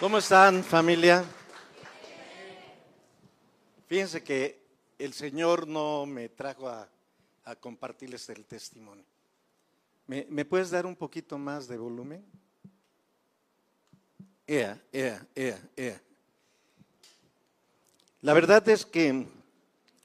[0.00, 1.24] ¿Cómo están familia?
[3.88, 4.56] Fíjense que
[4.96, 6.88] el Señor no me trajo a,
[7.44, 9.04] a compartirles el testimonio.
[10.06, 12.24] ¿Me, ¿Me, puedes dar un poquito más de volumen?
[14.46, 16.00] Ea, ea, ea, ea.
[18.20, 19.26] La verdad es que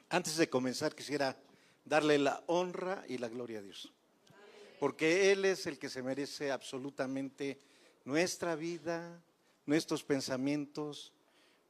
[0.10, 1.38] antes de comenzar quisiera
[1.86, 3.94] darle la honra y la gloria a Dios.
[4.80, 7.60] Porque Él es el que se merece absolutamente
[8.06, 9.22] nuestra vida,
[9.66, 11.14] nuestros pensamientos,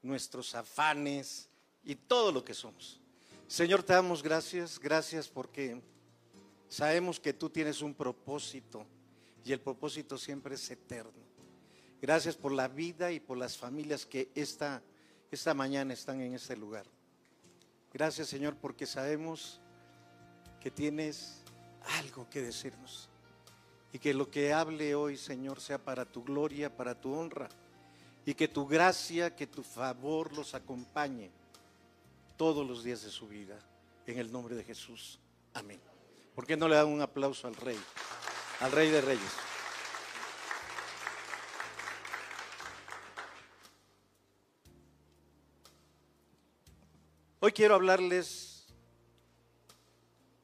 [0.02, 1.50] nuestros afanes
[1.84, 3.00] y todo lo que somos.
[3.48, 5.82] Señor, te damos gracias, gracias porque
[6.70, 8.86] sabemos que tú tienes un propósito
[9.46, 11.24] y el propósito siempre es eterno.
[12.02, 14.82] Gracias por la vida y por las familias que esta,
[15.32, 16.86] esta mañana están en este lugar.
[17.94, 19.62] Gracias, Señor, porque sabemos
[20.60, 21.44] que tienes
[22.00, 23.10] algo que decirnos.
[23.92, 27.48] Y que lo que hable hoy, Señor, sea para tu gloria, para tu honra.
[28.26, 31.30] Y que tu gracia, que tu favor los acompañe
[32.38, 33.60] todos los días de su vida.
[34.06, 35.20] En el nombre de Jesús.
[35.54, 35.80] Amén.
[36.36, 37.80] ¿Por qué no le dan un aplauso al Rey?
[38.60, 39.32] Al Rey de Reyes.
[47.40, 48.68] Hoy quiero hablarles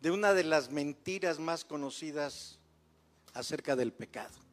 [0.01, 2.59] de una de las mentiras más conocidas
[3.33, 4.48] acerca del pecado.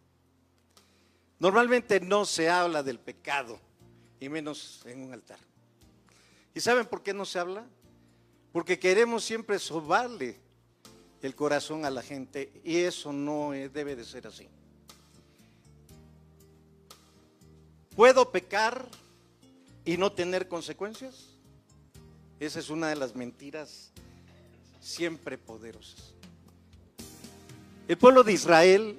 [1.39, 3.61] Normalmente no se habla del pecado,
[4.20, 5.39] y menos en un altar.
[6.55, 7.67] ¿Y saben por qué no se habla?
[8.53, 10.41] Porque queremos siempre sobarle
[11.20, 14.48] el corazón a la gente y eso no debe de ser así.
[17.95, 18.89] ¿Puedo pecar
[19.84, 21.37] y no tener consecuencias?
[22.41, 23.92] Esa es una de las mentiras
[24.81, 26.14] siempre poderosas.
[27.89, 28.97] El pueblo de Israel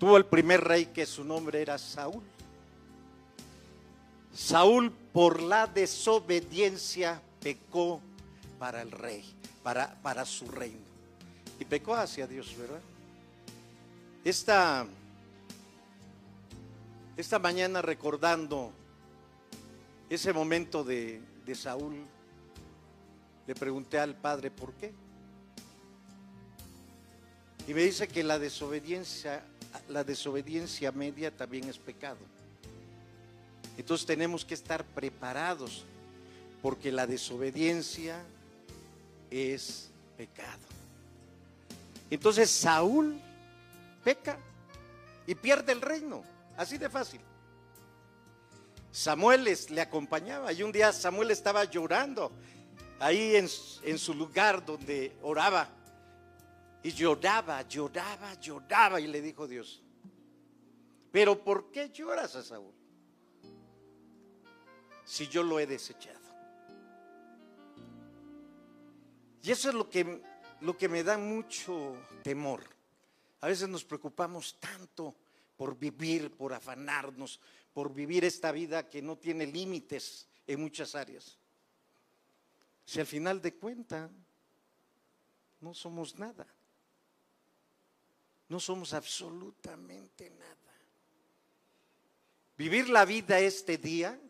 [0.00, 2.22] tuvo el primer rey que su nombre era Saúl.
[4.34, 8.00] Saúl por la desobediencia pecó
[8.58, 9.22] para el rey,
[9.62, 10.80] para, para su reino.
[11.58, 12.80] Y pecó hacia Dios, ¿verdad?
[14.24, 14.86] Esta,
[17.18, 18.72] esta mañana recordando
[20.08, 22.06] ese momento de, de Saúl,
[23.46, 24.94] le pregunté al padre por qué.
[27.68, 29.44] Y me dice que la desobediencia,
[29.88, 32.18] la desobediencia media también es pecado.
[33.76, 35.84] Entonces tenemos que estar preparados
[36.62, 38.22] porque la desobediencia
[39.30, 40.60] es pecado.
[42.10, 43.18] Entonces Saúl
[44.04, 44.36] peca
[45.26, 46.22] y pierde el reino,
[46.56, 47.20] así de fácil.
[48.92, 52.32] Samuel le acompañaba y un día Samuel estaba llorando
[52.98, 53.48] ahí en,
[53.84, 55.68] en su lugar donde oraba.
[56.82, 59.82] Y lloraba, lloraba, lloraba y le dijo Dios,
[61.12, 62.72] pero ¿por qué lloras a Saúl?
[65.04, 66.18] Si yo lo he desechado.
[69.42, 70.22] Y eso es lo que,
[70.60, 72.62] lo que me da mucho temor.
[73.40, 75.14] A veces nos preocupamos tanto
[75.56, 77.40] por vivir, por afanarnos,
[77.72, 81.38] por vivir esta vida que no tiene límites en muchas áreas.
[82.84, 84.10] Si al final de cuenta
[85.60, 86.46] no somos nada.
[88.50, 90.56] No somos absolutamente nada.
[92.58, 94.20] Vivir la vida este día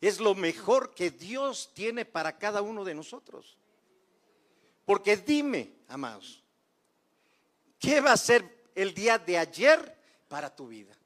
[0.00, 3.58] es lo mejor que Dios tiene para cada uno de nosotros.
[4.86, 6.42] Porque dime, amados,
[7.78, 9.94] ¿qué va a ser el día de ayer
[10.26, 10.96] para tu vida?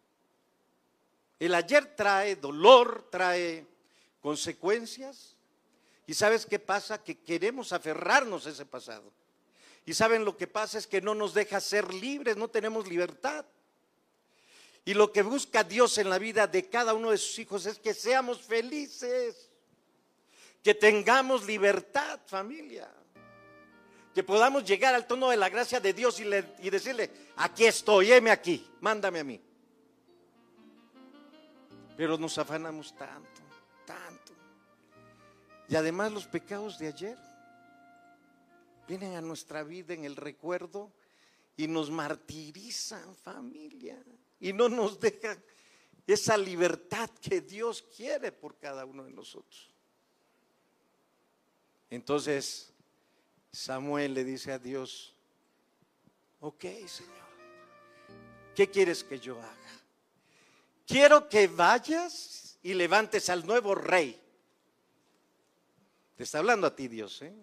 [1.40, 3.66] El ayer trae dolor, trae
[4.20, 5.34] consecuencias.
[6.06, 7.02] ¿Y sabes qué pasa?
[7.02, 9.12] Que queremos aferrarnos a ese pasado.
[9.88, 13.46] Y saben lo que pasa es que no nos deja ser libres, no tenemos libertad.
[14.84, 17.78] Y lo que busca Dios en la vida de cada uno de sus hijos es
[17.78, 19.48] que seamos felices,
[20.62, 22.86] que tengamos libertad, familia,
[24.14, 27.64] que podamos llegar al tono de la gracia de Dios y, le, y decirle, aquí
[27.64, 29.40] estoy, heme aquí, mándame a mí.
[31.96, 33.40] Pero nos afanamos tanto,
[33.86, 34.34] tanto.
[35.66, 37.27] Y además los pecados de ayer
[38.88, 40.90] vienen a nuestra vida en el recuerdo
[41.56, 44.02] y nos martirizan familia
[44.40, 45.40] y no nos dejan
[46.06, 49.70] esa libertad que Dios quiere por cada uno de nosotros.
[51.90, 52.72] Entonces
[53.52, 55.14] Samuel le dice a Dios,
[56.40, 57.28] ok Señor,
[58.54, 59.82] ¿qué quieres que yo haga?
[60.86, 64.18] Quiero que vayas y levantes al nuevo rey.
[66.16, 67.34] Te está hablando a ti Dios, ¿eh?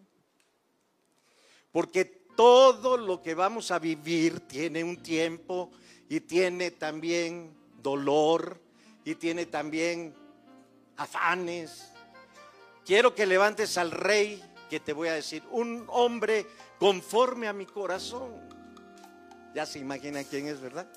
[1.76, 5.72] Porque todo lo que vamos a vivir tiene un tiempo
[6.08, 8.62] y tiene también dolor
[9.04, 10.16] y tiene también
[10.96, 11.92] afanes.
[12.86, 16.48] Quiero que levantes al rey que te voy a decir, un hombre
[16.80, 18.32] conforme a mi corazón.
[19.54, 20.88] Ya se imagina quién es, ¿verdad?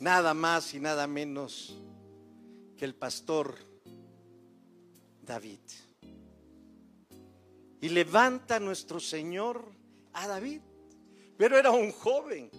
[0.00, 1.78] Nada más y nada menos
[2.76, 3.54] que el pastor
[5.22, 5.60] David.
[7.80, 9.72] Y levanta nuestro Señor
[10.12, 10.60] a David.
[11.36, 12.50] Pero era un joven.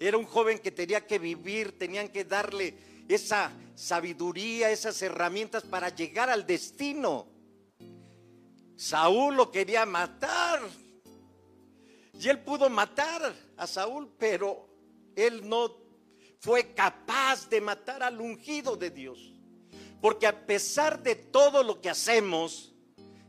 [0.00, 2.76] Era un joven que tenía que vivir, tenían que darle
[3.08, 7.26] esa sabiduría, esas herramientas para llegar al destino.
[8.76, 10.60] Saúl lo quería matar.
[12.12, 14.68] Y él pudo matar a Saúl, pero
[15.16, 15.76] él no
[16.40, 19.32] fue capaz de matar al ungido de Dios.
[20.00, 22.72] Porque a pesar de todo lo que hacemos,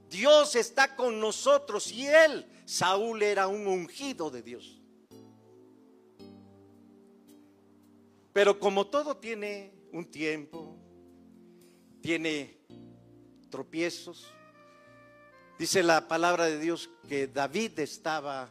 [0.10, 4.82] Dios está con nosotros y él, Saúl, era un ungido de Dios.
[8.34, 10.76] Pero como todo tiene un tiempo,
[12.02, 12.58] tiene
[13.50, 14.28] tropiezos,
[15.58, 18.50] dice la palabra de Dios que David estaba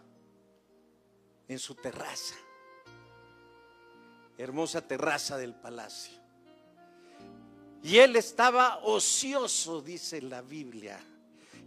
[1.48, 2.34] en su terraza,
[4.36, 6.18] hermosa terraza del palacio.
[7.82, 11.00] Y él estaba ocioso, dice la Biblia.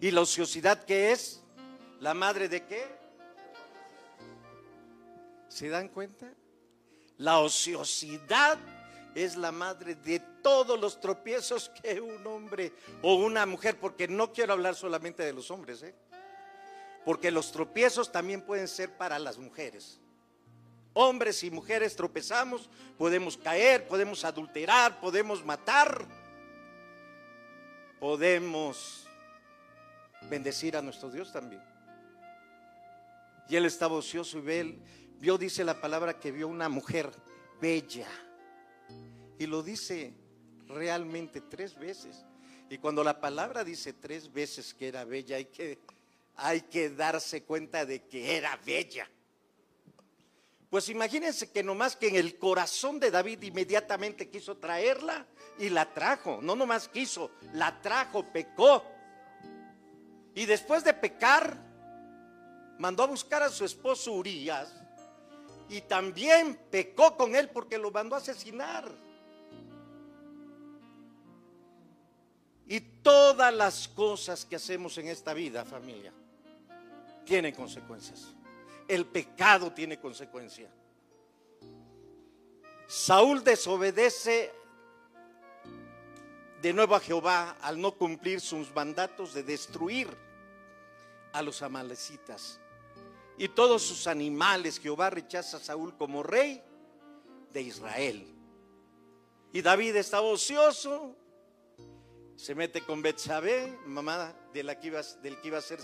[0.01, 1.43] ¿Y la ociosidad qué es?
[1.99, 2.83] ¿La madre de qué?
[5.47, 6.33] ¿Se dan cuenta?
[7.19, 8.57] La ociosidad
[9.13, 14.33] es la madre de todos los tropiezos que un hombre o una mujer, porque no
[14.33, 15.93] quiero hablar solamente de los hombres, ¿eh?
[17.05, 19.99] porque los tropiezos también pueden ser para las mujeres.
[20.93, 26.07] Hombres y mujeres tropezamos, podemos caer, podemos adulterar, podemos matar,
[27.99, 29.07] podemos
[30.29, 31.61] bendecir a nuestro Dios también.
[33.47, 34.79] Y él estaba ocioso y ve,
[35.19, 37.11] vio, dice la palabra, que vio una mujer
[37.59, 38.07] bella.
[39.37, 40.13] Y lo dice
[40.67, 42.25] realmente tres veces.
[42.69, 45.79] Y cuando la palabra dice tres veces que era bella, hay que,
[46.37, 49.09] hay que darse cuenta de que era bella.
[50.69, 55.25] Pues imagínense que nomás que en el corazón de David inmediatamente quiso traerla
[55.59, 56.39] y la trajo.
[56.41, 58.85] No nomás quiso, la trajo, pecó.
[60.33, 61.57] Y después de pecar,
[62.77, 64.73] mandó a buscar a su esposo Urias
[65.69, 68.89] y también pecó con él porque lo mandó a asesinar.
[72.67, 76.13] Y todas las cosas que hacemos en esta vida, familia,
[77.25, 78.33] tienen consecuencias.
[78.87, 80.69] El pecado tiene consecuencia.
[82.87, 84.53] Saúl desobedece
[86.61, 90.07] de nuevo a Jehová al no cumplir sus mandatos de destruir
[91.33, 92.59] a los amalecitas
[93.37, 94.79] y todos sus animales.
[94.79, 96.61] Jehová rechaza a Saúl como rey
[97.51, 98.27] de Israel.
[99.51, 101.15] Y David estaba ocioso,
[102.35, 105.79] se mete con Betsabé, mamá de la que iba, del que iba a ser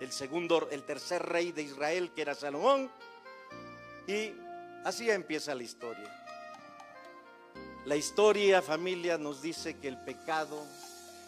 [0.00, 2.90] el segundo, el tercer rey de Israel, que era Salomón.
[4.06, 4.32] Y
[4.84, 6.17] así empieza la historia.
[7.88, 10.62] La historia, familia, nos dice que el pecado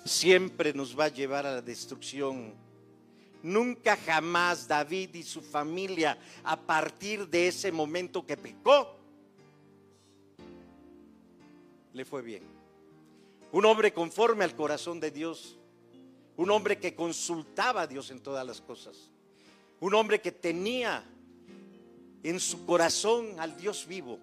[0.05, 2.53] siempre nos va a llevar a la destrucción.
[3.43, 8.95] Nunca jamás David y su familia, a partir de ese momento que pecó,
[11.95, 12.43] le fue bien.
[13.53, 15.57] Un hombre conforme al corazón de Dios.
[16.37, 19.09] Un hombre que consultaba a Dios en todas las cosas.
[19.81, 21.03] Un hombre que tenía
[22.23, 24.19] en su corazón al Dios vivo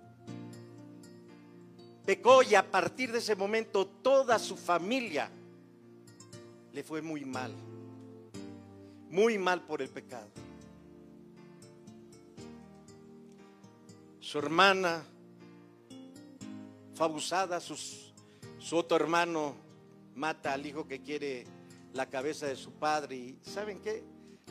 [2.07, 5.29] pecó y a partir de ese momento toda su familia
[6.71, 7.53] le fue muy mal,
[9.09, 10.29] muy mal por el pecado.
[14.21, 15.03] Su hermana
[16.93, 17.77] fue abusada, su
[18.71, 19.53] otro hermano
[20.15, 21.45] mata al hijo que quiere
[21.91, 24.01] la cabeza de su padre y ¿saben qué?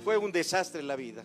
[0.05, 1.25] Fue un desastre en la vida.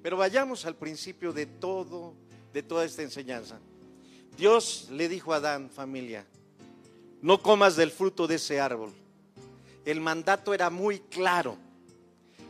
[0.00, 2.14] Pero vayamos al principio de todo,
[2.52, 3.58] de toda esta enseñanza.
[4.36, 6.26] Dios le dijo a Adán, familia,
[7.22, 8.92] no comas del fruto de ese árbol.
[9.84, 11.56] El mandato era muy claro.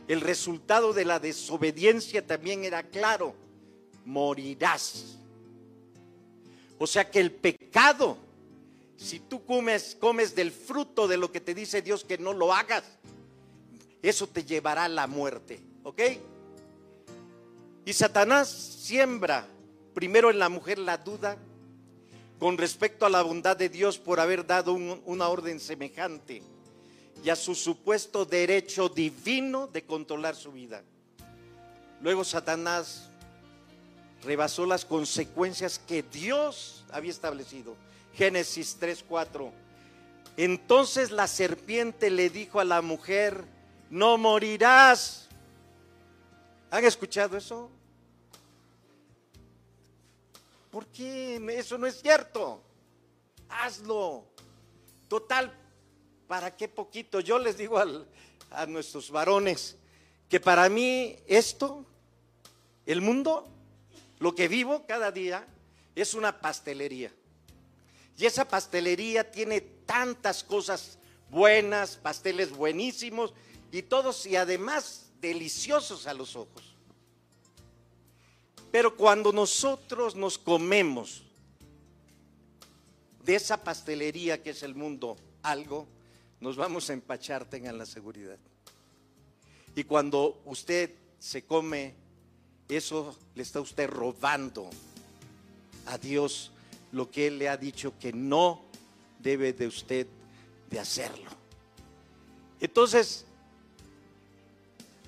[0.07, 3.35] El resultado de la desobediencia también era claro.
[4.05, 5.17] Morirás.
[6.77, 8.17] O sea que el pecado,
[8.97, 12.53] si tú comes, comes del fruto de lo que te dice Dios que no lo
[12.53, 12.83] hagas,
[14.01, 15.59] eso te llevará a la muerte.
[15.83, 16.01] ¿Ok?
[17.85, 19.47] Y Satanás siembra
[19.93, 21.37] primero en la mujer la duda,
[22.39, 26.43] con respecto a la bondad de Dios por haber dado una orden semejante
[27.23, 30.83] y a su supuesto derecho divino de controlar su vida.
[32.01, 33.09] Luego Satanás
[34.23, 37.75] rebasó las consecuencias que Dios había establecido.
[38.13, 39.51] Génesis 3:4.
[40.37, 43.43] Entonces la serpiente le dijo a la mujer,
[43.89, 45.27] no morirás.
[46.69, 47.71] ¿Han escuchado eso?
[50.71, 51.41] ¿Por qué?
[51.57, 52.61] Eso no es cierto.
[53.49, 54.25] Hazlo.
[55.07, 55.53] Total,
[56.27, 57.19] ¿para qué poquito?
[57.19, 57.79] Yo les digo
[58.51, 59.77] a nuestros varones
[60.29, 61.85] que para mí esto,
[62.85, 63.47] el mundo,
[64.19, 65.47] lo que vivo cada día,
[65.95, 67.13] es una pastelería.
[68.17, 70.97] Y esa pastelería tiene tantas cosas
[71.29, 73.33] buenas, pasteles buenísimos
[73.71, 76.66] y todos y además deliciosos a los ojos.
[78.71, 81.23] Pero cuando nosotros nos comemos
[83.23, 85.87] de esa pastelería que es el mundo algo,
[86.39, 88.37] nos vamos a empachar, tengan la seguridad.
[89.75, 91.93] Y cuando usted se come
[92.69, 94.69] eso, le está usted robando
[95.85, 96.51] a Dios
[96.91, 98.61] lo que Él le ha dicho que no
[99.19, 100.07] debe de usted
[100.69, 101.29] de hacerlo.
[102.59, 103.25] Entonces,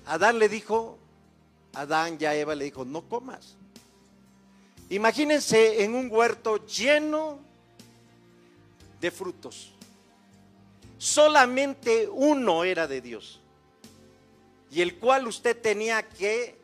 [0.06, 0.98] Adán le dijo,
[1.72, 3.56] Adán ya Eva le dijo, no comas.
[4.88, 7.38] Imagínense en un huerto lleno
[9.00, 9.72] de frutos.
[10.98, 13.40] Solamente uno era de Dios.
[14.70, 16.56] Y el cual usted tenía que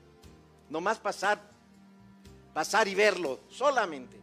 [0.68, 1.40] nomás pasar,
[2.52, 4.16] pasar y verlo, solamente.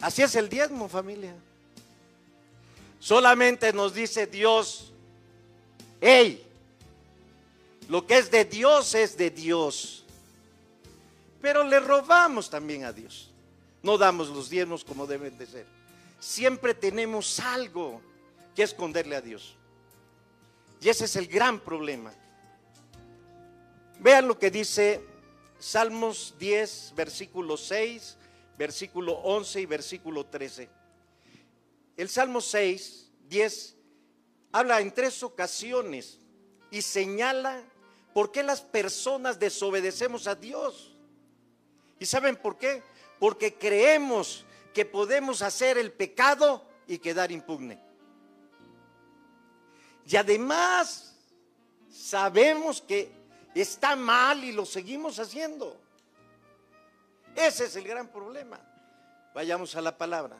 [0.00, 1.34] Así es el diezmo, familia.
[2.98, 4.92] Solamente nos dice Dios,
[6.00, 6.43] hey,
[7.88, 10.04] lo que es de Dios es de Dios.
[11.40, 13.30] Pero le robamos también a Dios.
[13.82, 15.66] No damos los diezmos como deben de ser.
[16.18, 18.00] Siempre tenemos algo
[18.54, 19.56] que esconderle a Dios.
[20.80, 22.12] Y ese es el gran problema.
[24.00, 25.04] Vean lo que dice
[25.58, 28.16] Salmos 10, versículo 6
[28.56, 30.68] versículo 11 y versículo 13.
[31.96, 33.76] El Salmo 6, 10
[34.52, 36.18] habla en tres ocasiones
[36.70, 37.62] y señala
[38.14, 40.94] por qué las personas desobedecemos a Dios.
[41.98, 42.82] ¿Y saben por qué?
[43.18, 47.78] Porque creemos que podemos hacer el pecado y quedar impugne.
[50.06, 51.16] Y además
[51.90, 53.10] sabemos que
[53.54, 55.80] está mal y lo seguimos haciendo.
[57.34, 58.60] Ese es el gran problema.
[59.34, 60.36] Vayamos a la palabra.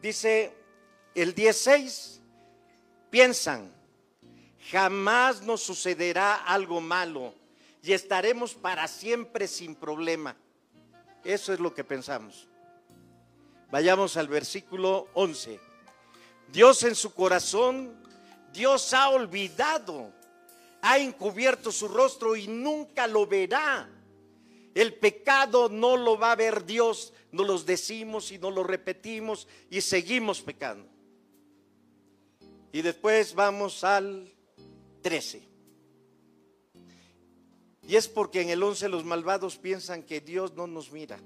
[0.00, 0.52] Dice
[1.14, 2.20] el 16,
[3.10, 3.81] piensan,
[4.70, 7.34] jamás nos sucederá algo malo
[7.82, 10.36] y estaremos para siempre sin problema.
[11.24, 12.48] Eso es lo que pensamos.
[13.70, 15.58] Vayamos al versículo 11.
[16.52, 17.94] Dios en su corazón,
[18.52, 20.12] Dios ha olvidado,
[20.82, 23.88] ha encubierto su rostro y nunca lo verá
[24.74, 29.46] el pecado no lo va a ver Dios, no los decimos y no lo repetimos
[29.70, 30.88] y seguimos pecando.
[32.72, 34.32] Y después vamos al
[35.02, 35.48] 13.
[37.86, 41.18] Y es porque en el 11 los malvados piensan que Dios no nos mira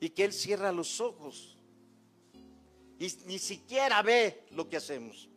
[0.00, 1.56] y que Él cierra los ojos
[2.98, 5.28] y ni siquiera ve lo que hacemos.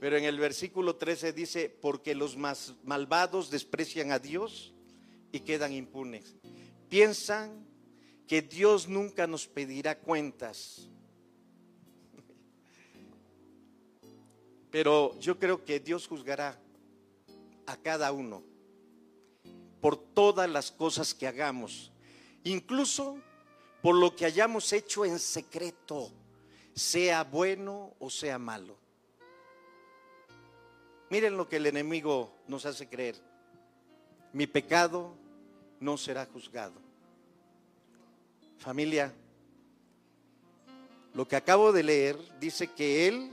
[0.00, 4.72] Pero en el versículo 13 dice, porque los más malvados desprecian a Dios
[5.30, 6.36] y quedan impunes.
[6.88, 7.66] Piensan
[8.26, 10.89] que Dios nunca nos pedirá cuentas.
[14.70, 16.58] Pero yo creo que Dios juzgará
[17.66, 18.42] a cada uno
[19.80, 21.90] por todas las cosas que hagamos,
[22.44, 23.18] incluso
[23.82, 26.10] por lo que hayamos hecho en secreto,
[26.74, 28.76] sea bueno o sea malo.
[31.08, 33.16] Miren lo que el enemigo nos hace creer.
[34.32, 35.16] Mi pecado
[35.80, 36.74] no será juzgado.
[38.58, 39.12] Familia,
[41.14, 43.30] lo que acabo de leer dice que Él,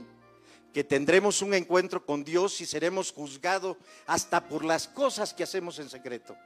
[0.72, 5.78] que tendremos un encuentro con Dios y seremos juzgados hasta por las cosas que hacemos
[5.78, 6.36] en secreto,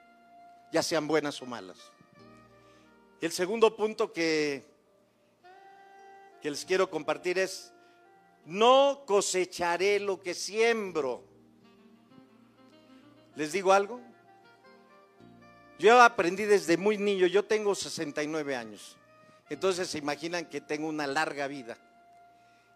[0.73, 1.79] ya sean buenas o malas.
[3.21, 4.65] El segundo punto que,
[6.41, 7.73] que les quiero compartir es,
[8.45, 11.25] no cosecharé lo que siembro.
[13.37, 14.01] ¿Les digo algo?
[15.79, 18.97] Yo aprendí desde muy niño, yo tengo 69 años,
[19.51, 21.77] entonces se imaginan que tengo una larga vida.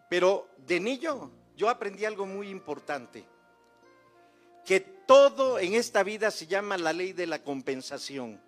[0.09, 3.25] Pero de niño yo aprendí algo muy importante,
[4.65, 8.41] que todo en esta vida se llama la ley de la compensación,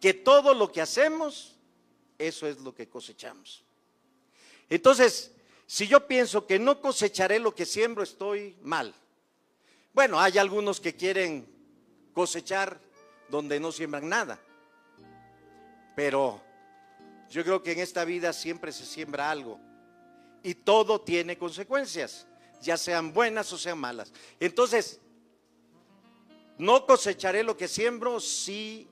[0.00, 1.56] que todo lo que hacemos,
[2.18, 3.64] eso es lo que cosechamos.
[4.68, 5.32] Entonces,
[5.66, 8.94] si yo pienso que no cosecharé lo que siembro, estoy mal.
[9.92, 11.46] Bueno, hay algunos que quieren
[12.12, 12.80] cosechar
[13.28, 14.40] donde no siembran nada.
[15.94, 16.40] Pero
[17.28, 19.60] yo creo que en esta vida siempre se siembra algo
[20.46, 22.24] y todo tiene consecuencias,
[22.62, 24.12] ya sean buenas o sean malas.
[24.38, 25.00] Entonces,
[26.56, 28.86] no cosecharé lo que siembro, sí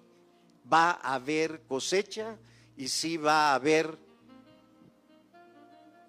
[0.70, 2.36] va a haber cosecha
[2.76, 3.96] y sí va a haber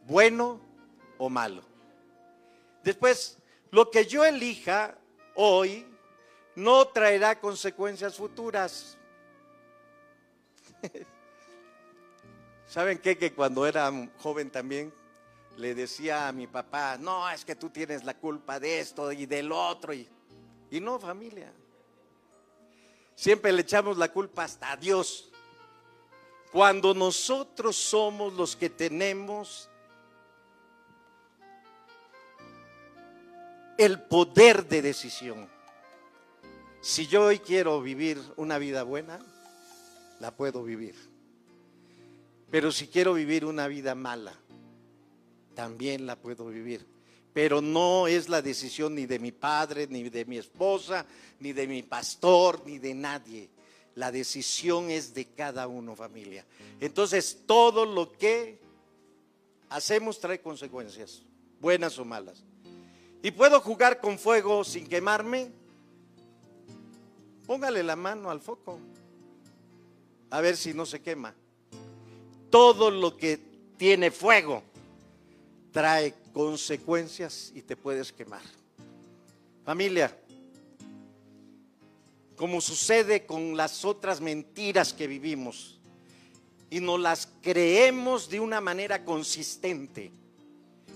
[0.08, 0.60] bueno
[1.20, 1.62] o malo.
[2.84, 3.38] Después,
[3.70, 4.98] lo que yo elija
[5.36, 5.86] hoy
[6.56, 8.98] no traerá consecuencias futuras.
[12.68, 13.16] ¿Saben qué?
[13.16, 14.92] Que cuando era joven también
[15.58, 19.26] le decía a mi papá, no, es que tú tienes la culpa de esto y
[19.26, 19.94] del otro.
[19.94, 20.08] Y,
[20.72, 21.54] y no, familia.
[23.16, 25.32] Siempre le echamos la culpa hasta a Dios.
[26.52, 29.70] Cuando nosotros somos los que tenemos
[33.78, 35.50] el poder de decisión.
[36.82, 39.20] Si yo hoy quiero vivir una vida buena,
[40.20, 40.96] la puedo vivir.
[42.52, 44.34] Pero si quiero vivir una vida mala,
[45.56, 46.86] también la puedo vivir.
[47.34, 51.06] Pero no es la decisión ni de mi padre, ni de mi esposa,
[51.40, 53.50] ni de mi pastor, ni de nadie.
[53.96, 56.46] La decisión es de cada uno, familia.
[56.80, 58.60] Entonces, todo lo que
[59.70, 61.24] hacemos trae consecuencias,
[61.60, 62.44] buenas o malas.
[63.22, 65.52] ¿Y puedo jugar con fuego sin quemarme?
[67.46, 68.80] Póngale la mano al foco.
[70.30, 71.34] A ver si no se quema.
[72.50, 73.40] Todo lo que
[73.78, 74.64] tiene fuego
[75.76, 78.42] trae consecuencias y te puedes quemar.
[79.66, 80.18] Familia,
[82.38, 85.78] como sucede con las otras mentiras que vivimos
[86.70, 90.14] y nos las creemos de una manera consistente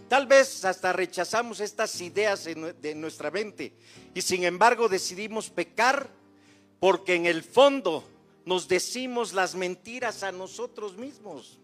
[0.09, 3.73] Tal vez hasta rechazamos estas ideas de nuestra mente
[4.15, 6.09] y sin embargo decidimos pecar
[6.79, 8.03] porque en el fondo
[8.43, 11.59] nos decimos las mentiras a nosotros mismos.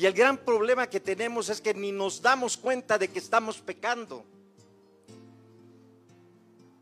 [0.00, 3.58] Y el gran problema que tenemos es que ni nos damos cuenta de que estamos
[3.58, 4.24] pecando.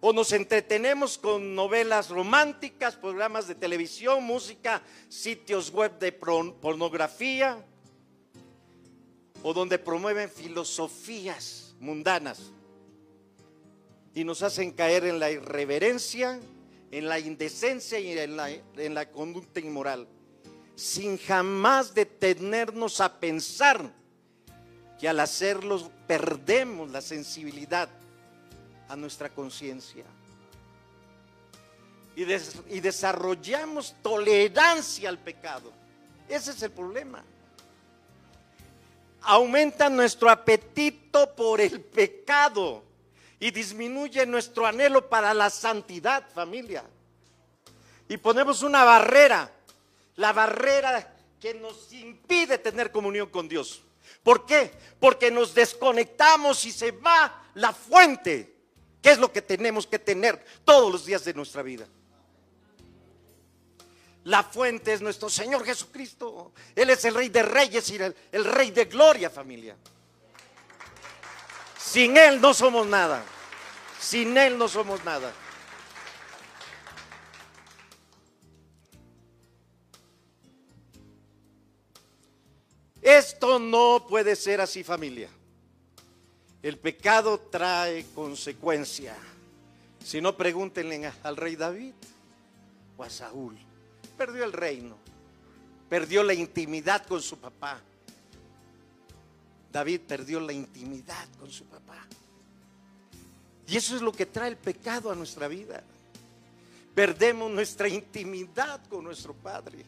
[0.01, 7.61] O nos entretenemos con novelas románticas, programas de televisión, música, sitios web de pornografía,
[9.43, 12.53] o donde promueven filosofías mundanas
[14.15, 16.39] y nos hacen caer en la irreverencia,
[16.93, 20.07] en la indecencia y en la, en la conducta inmoral,
[20.79, 23.91] sin jamás detenernos a pensar
[24.99, 27.89] que al hacerlo perdemos la sensibilidad
[28.89, 30.05] a nuestra conciencia.
[32.17, 35.73] Y, y desarrollamos tolerancia al pecado.
[36.29, 37.23] Ese es el problema
[39.23, 42.83] aumenta nuestro apetito por el pecado
[43.41, 46.85] y disminuye nuestro anhelo para la santidad, familia.
[48.09, 49.51] Y ponemos una barrera,
[50.19, 53.83] la barrera que nos impide tener comunión con Dios.
[54.23, 54.73] ¿Por qué?
[54.99, 58.55] Porque nos desconectamos y se va la fuente,
[59.01, 61.87] que es lo que tenemos que tener todos los días de nuestra vida.
[64.25, 66.53] La fuente es nuestro Señor Jesucristo.
[66.75, 69.77] Él es el Rey de Reyes y el, Rey de Gloria, familia.
[71.79, 73.23] Sin Él no somos nada.
[74.01, 75.33] Sin Él no somos nada.
[83.09, 85.31] Esto no puede ser así, familia.
[86.63, 89.17] El pecado trae consecuencia.
[90.05, 91.95] Si no, pregúntenle al rey David
[92.99, 93.57] o a Saúl
[94.19, 94.99] perdió el reino,
[95.89, 97.81] perdió la intimidad con su papá.
[99.73, 102.05] David perdió la intimidad con su papá.
[103.69, 105.83] Y eso es lo que trae el pecado a nuestra vida.
[106.95, 109.85] Perdemos nuestra intimidad con nuestro Padre.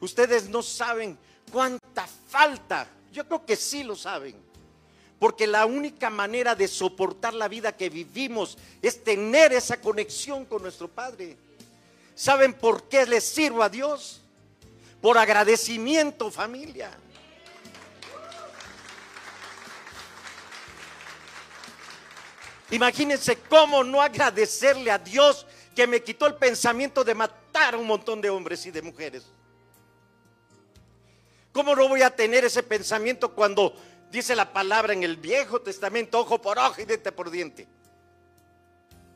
[0.00, 1.16] Ustedes no saben
[1.50, 2.88] cuánta falta.
[3.12, 4.34] Yo creo que sí lo saben.
[5.18, 10.62] Porque la única manera de soportar la vida que vivimos es tener esa conexión con
[10.62, 11.36] nuestro Padre.
[12.14, 14.20] ¿Saben por qué les sirvo a Dios?
[15.00, 16.90] Por agradecimiento, familia.
[22.70, 27.86] Imagínense cómo no agradecerle a Dios que me quitó el pensamiento de matar a un
[27.86, 29.24] montón de hombres y de mujeres.
[31.56, 33.74] ¿Cómo no voy a tener ese pensamiento cuando
[34.10, 37.66] dice la palabra en el Viejo Testamento, ojo por ojo y diente por diente?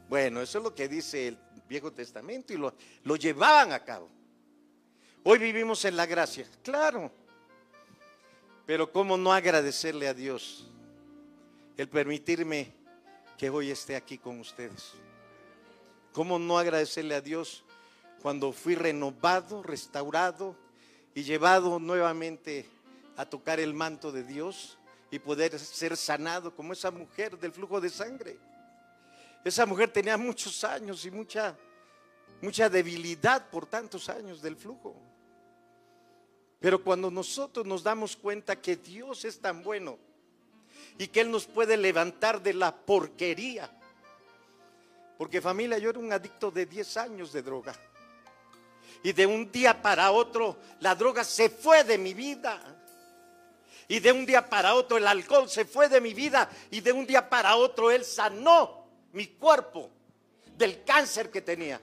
[0.09, 2.72] Bueno, eso es lo que dice el Viejo Testamento y lo,
[3.03, 4.09] lo llevaban a cabo.
[5.22, 7.12] Hoy vivimos en la gracia, claro.
[8.64, 10.66] Pero ¿cómo no agradecerle a Dios
[11.76, 12.72] el permitirme
[13.37, 14.92] que hoy esté aquí con ustedes?
[16.14, 17.64] ¿Cómo no agradecerle a Dios
[18.22, 20.57] cuando fui renovado, restaurado
[21.14, 22.66] y llevado nuevamente
[23.16, 24.79] a tocar el manto de Dios
[25.11, 28.38] y poder ser sanado como esa mujer del flujo de sangre?
[29.44, 31.57] Esa mujer tenía muchos años y mucha,
[32.42, 34.94] mucha debilidad por tantos años del flujo.
[36.61, 39.99] Pero cuando nosotros nos damos cuenta que Dios es tan bueno
[40.99, 43.70] y que Él nos puede levantar de la porquería.
[45.16, 47.75] Porque familia, yo era un adicto de 10 años de droga.
[49.03, 52.61] Y de un día para otro la droga se fue de mi vida.
[53.89, 56.51] Y de un día para otro el alcohol se fue de mi vida.
[56.71, 59.91] Y de un día para otro Él sanó mi cuerpo
[60.57, 61.81] del cáncer que tenía.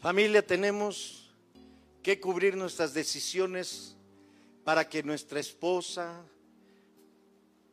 [0.00, 1.23] Familia, tenemos
[2.04, 3.96] que cubrir nuestras decisiones
[4.62, 6.22] para que nuestra esposa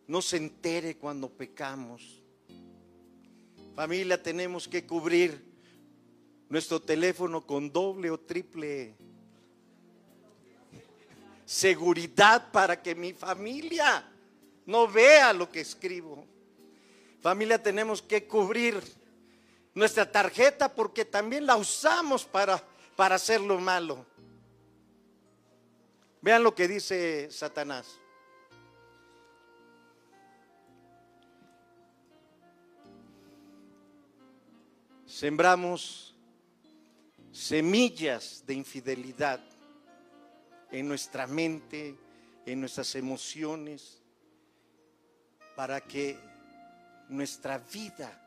[0.08, 2.24] no se entere cuando pecamos.
[3.76, 5.44] Familia, tenemos que cubrir
[6.48, 8.96] nuestro teléfono con doble o triple
[11.46, 14.10] seguridad para que mi familia
[14.65, 16.26] no vea lo que escribo.
[17.20, 18.82] Familia, tenemos que cubrir
[19.74, 22.63] nuestra tarjeta porque también la usamos para,
[22.95, 24.06] para hacer lo malo.
[26.21, 27.99] Vean lo que dice Satanás.
[35.06, 36.15] Sembramos
[37.32, 39.39] semillas de infidelidad
[40.71, 41.95] en nuestra mente,
[42.45, 44.01] en nuestras emociones,
[45.56, 46.17] para que
[47.10, 48.17] nuestra vida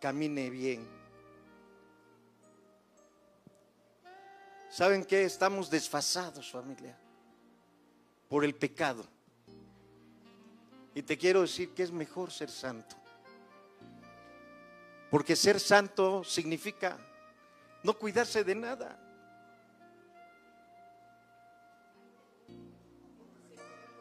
[0.00, 1.01] camine bien.
[4.72, 5.24] ¿Saben qué?
[5.24, 6.98] Estamos desfasados, familia,
[8.26, 9.06] por el pecado.
[10.94, 12.96] Y te quiero decir que es mejor ser santo.
[15.10, 16.96] Porque ser santo significa
[17.82, 18.98] no cuidarse de nada.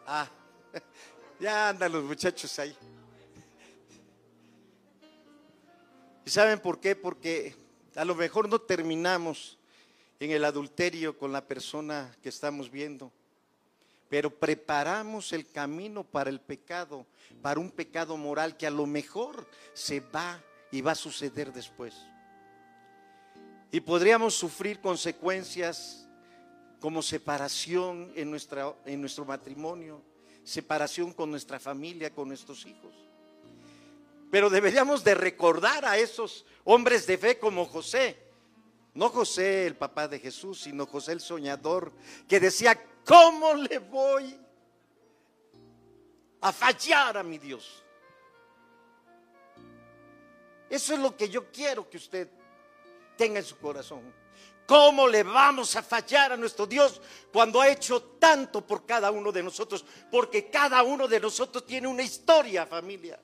[0.08, 0.30] Ah,
[1.42, 2.78] ya andan los muchachos ahí.
[6.26, 6.96] ¿Y saben por qué?
[6.96, 7.58] Porque
[7.94, 9.58] a lo mejor no terminamos
[10.22, 13.12] en el adulterio con la persona que estamos viendo,
[14.08, 17.08] pero preparamos el camino para el pecado,
[17.42, 21.96] para un pecado moral que a lo mejor se va y va a suceder después.
[23.72, 26.08] Y podríamos sufrir consecuencias
[26.80, 30.04] como separación en, nuestra, en nuestro matrimonio,
[30.44, 32.94] separación con nuestra familia, con nuestros hijos.
[34.30, 38.31] Pero deberíamos de recordar a esos hombres de fe como José.
[38.94, 41.92] No José el papá de Jesús, sino José el soñador,
[42.28, 44.38] que decía, ¿cómo le voy
[46.42, 47.84] a fallar a mi Dios?
[50.70, 52.30] Eso es lo que yo quiero que usted
[53.18, 54.14] tenga en su corazón.
[54.66, 57.02] ¿Cómo le vamos a fallar a nuestro Dios
[57.34, 59.84] cuando ha hecho tanto por cada uno de nosotros?
[60.10, 63.20] Porque cada uno de nosotros tiene una historia, familia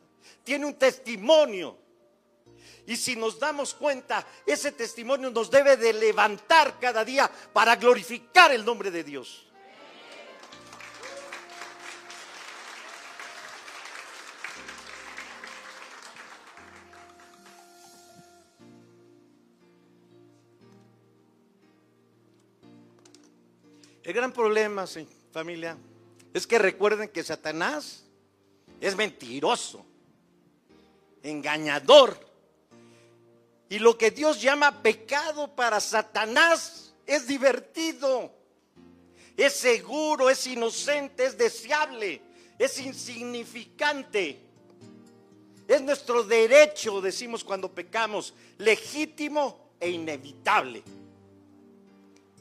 [0.48, 1.78] tiene un testimonio.
[2.86, 8.52] Y si nos damos cuenta, ese testimonio nos debe de levantar cada día para glorificar
[8.52, 9.44] el nombre de Dios.
[24.04, 24.86] El gran problema,
[25.34, 25.78] familia,
[26.34, 28.06] es que recuerden que Satanás
[28.80, 29.86] es mentiroso
[31.24, 32.27] engañador.
[33.70, 38.32] Y lo que Dios llama pecado para Satanás es divertido,
[39.36, 42.22] es seguro, es inocente, es deseable,
[42.58, 44.40] es insignificante.
[45.68, 50.82] Es nuestro derecho, decimos cuando pecamos, legítimo e inevitable.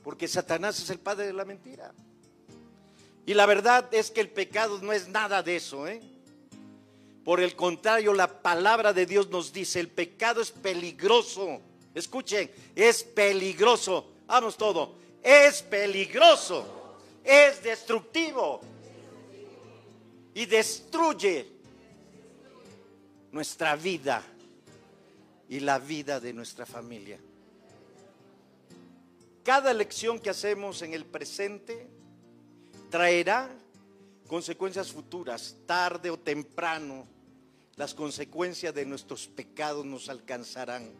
[0.05, 1.93] Porque Satanás es el padre de la mentira.
[3.27, 6.01] Y la verdad es que el pecado no es nada de eso, ¿eh?
[7.27, 11.61] Por el contrario, la palabra de Dios nos dice, el pecado es peligroso.
[11.93, 14.13] Escuchen, es peligroso.
[14.29, 14.95] Vamos todo.
[15.21, 16.65] Es peligroso.
[17.25, 18.61] Es destructivo.
[20.35, 21.49] Y destruye
[23.33, 24.23] nuestra vida
[25.49, 27.19] y la vida de nuestra familia.
[29.43, 31.89] Cada lección que hacemos en el presente
[32.89, 33.51] traerá
[34.29, 37.16] consecuencias futuras, tarde o temprano
[37.77, 40.91] las consecuencias de nuestros pecados nos alcanzarán.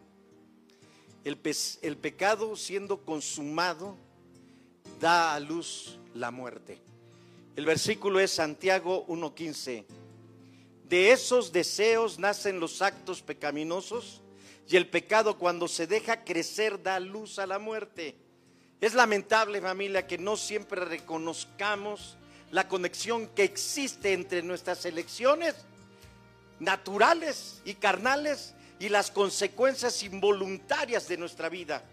[1.23, 3.97] el, pecado siendo consumado
[4.99, 6.79] da a luz la muerte.
[7.55, 9.85] El versículo es Santiago 1.15.
[10.87, 14.21] De esos deseos nacen los actos pecaminosos
[14.69, 18.15] y el pecado cuando se deja crecer da luz a la muerte.
[18.79, 22.17] Es lamentable familia que no siempre reconozcamos
[22.51, 25.55] la conexión que existe entre nuestras elecciones
[26.59, 31.83] naturales y carnales y las consecuencias involuntarias de nuestra vida,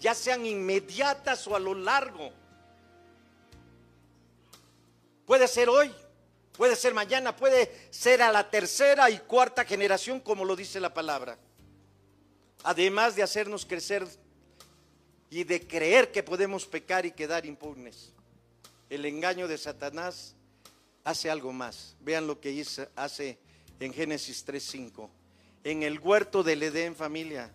[0.00, 2.30] ya sean inmediatas o a lo largo.
[5.26, 5.92] Puede ser hoy,
[6.56, 10.94] puede ser mañana, puede ser a la tercera y cuarta generación, como lo dice la
[10.94, 11.38] palabra.
[12.64, 14.06] Además de hacernos crecer
[15.30, 18.12] y de creer que podemos pecar y quedar impunes.
[18.88, 20.34] El engaño de Satanás
[21.04, 21.96] hace algo más.
[22.00, 22.64] Vean lo que
[22.96, 23.38] hace
[23.80, 25.10] en Génesis 3:5.
[25.64, 27.50] En el huerto del Edén, familia,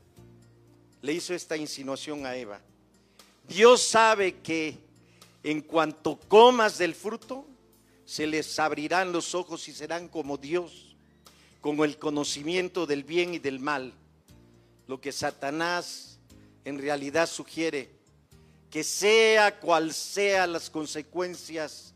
[1.02, 2.60] le hizo esta insinuación a Eva.
[3.48, 4.78] Dios sabe que
[5.44, 7.46] en cuanto comas del fruto,
[8.06, 10.96] se les abrirán los ojos y serán como Dios,
[11.62, 13.94] como el conocimiento del bien y del mal.
[14.88, 16.20] Lo que Satanás
[16.66, 17.90] en realidad sugiere
[18.70, 21.94] que sea cual sea las consecuencias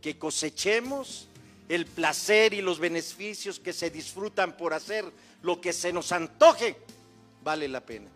[0.00, 1.26] que cosechemos,
[1.74, 5.06] el placer y los beneficios que se disfrutan por hacer
[5.40, 6.76] lo que se nos antoje,
[7.42, 8.10] vale la pena.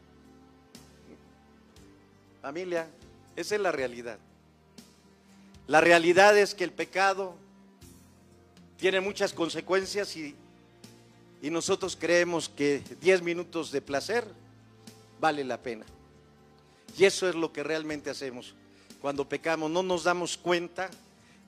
[2.43, 2.87] Familia,
[3.35, 4.19] esa es la realidad.
[5.69, 7.35] La realidad es que el pecado
[8.77, 10.37] tiene muchas consecuencias y,
[11.41, 14.27] y nosotros creemos que 10 minutos de placer
[15.19, 15.87] vale la pena.
[16.99, 18.55] Y eso es lo que realmente hacemos.
[19.01, 20.91] Cuando pecamos no nos damos cuenta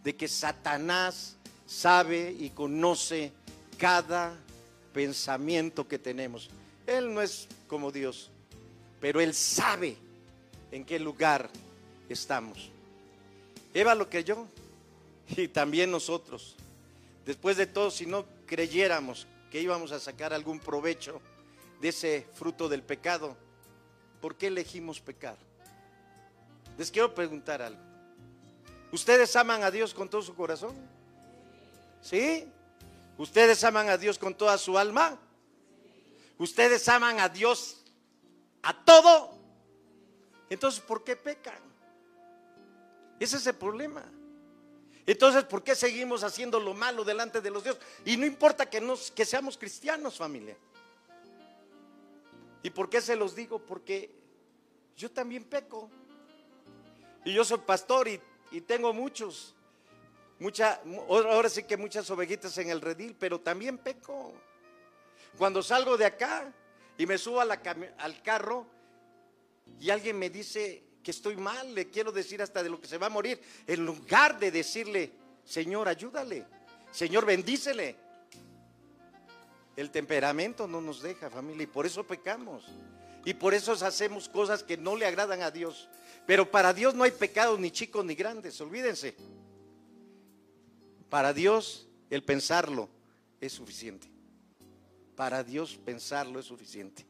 [0.03, 1.38] de que Satanás
[1.69, 3.31] sabe y conoce
[3.77, 4.35] cada
[4.93, 6.51] pensamiento que tenemos.
[6.87, 8.31] Él no es como Dios,
[9.01, 9.97] pero Él sabe
[10.73, 11.51] en qué lugar
[12.09, 12.71] estamos.
[13.75, 14.47] Eva lo creyó
[15.37, 16.57] y también nosotros.
[17.27, 21.21] Después de todo, si no creyéramos que íbamos a sacar algún provecho
[21.83, 23.37] de ese fruto del pecado,
[24.23, 25.37] ¿por qué elegimos pecar?
[26.79, 27.81] Les quiero preguntar algo.
[28.91, 30.75] ¿Ustedes aman a Dios con todo su corazón?
[32.01, 32.51] ¿Sí?
[33.17, 35.19] ¿Ustedes aman a Dios con toda su alma?
[36.39, 37.85] ¿Ustedes aman a Dios
[38.63, 39.37] a todo?
[40.51, 41.59] Entonces, ¿por qué pecan?
[43.19, 44.05] Ese es el problema.
[45.07, 47.83] Entonces, ¿por qué seguimos haciendo lo malo delante de los dioses?
[48.05, 48.81] Y no importa que,
[49.15, 50.57] que seamos cristianos, familia.
[52.63, 53.59] ¿Y por qué se los digo?
[53.59, 54.15] Porque
[54.97, 55.89] yo también peco.
[57.25, 58.21] Y yo soy pastor y,
[58.63, 59.55] tengo muchos.
[60.41, 64.33] Mucha, ahora sí que muchas ovejitas en el redil, pero también peco.
[65.37, 66.53] Cuando salgo de acá
[66.97, 68.67] y me subo al carro
[69.81, 72.99] y alguien me dice que estoy mal, le quiero decir hasta de lo que se
[72.99, 75.13] va a morir, en lugar de decirle,
[75.45, 76.47] Señor, ayúdale,
[76.91, 77.97] Señor, bendícele.
[79.77, 82.65] El temperamento no nos deja, familia, y por eso pecamos.
[83.25, 85.89] Y por eso hacemos cosas que no le agradan a Dios.
[86.27, 89.15] Pero para Dios no hay pecados ni chicos ni grandes, olvídense.
[91.09, 92.89] Para Dios el pensarlo
[93.41, 94.09] es suficiente.
[95.17, 97.07] Para Dios pensarlo es suficiente.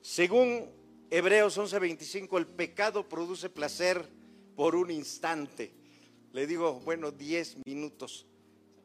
[0.00, 0.70] Según
[1.10, 4.08] Hebreos 11:25, el pecado produce placer
[4.54, 5.72] por un instante.
[6.32, 8.26] Le digo, bueno, 10 minutos.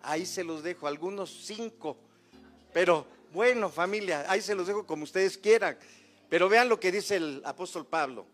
[0.01, 1.97] Ahí se los dejo, algunos 5.
[2.73, 5.77] Pero bueno, familia, ahí se los dejo como ustedes quieran.
[6.29, 8.25] Pero vean lo que dice el apóstol Pablo.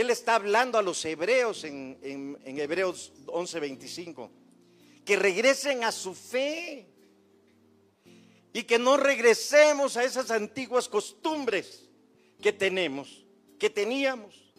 [0.00, 4.28] Él está hablando a los hebreos en, en, en Hebreos 11:25.
[5.06, 6.86] Que regresen a su fe
[8.52, 11.88] y que no regresemos a esas antiguas costumbres
[12.42, 13.24] que tenemos,
[13.58, 14.52] que teníamos.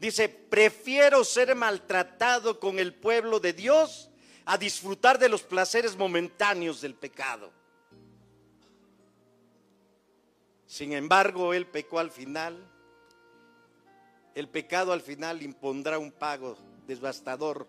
[0.00, 4.08] Dice, prefiero ser maltratado con el pueblo de Dios
[4.46, 7.52] a disfrutar de los placeres momentáneos del pecado.
[10.66, 12.70] Sin embargo, él pecó al final.
[14.34, 17.66] El pecado al final impondrá un pago devastador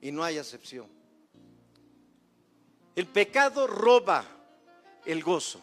[0.00, 0.86] y no hay excepción.
[2.94, 4.24] El pecado roba
[5.04, 5.60] el gozo.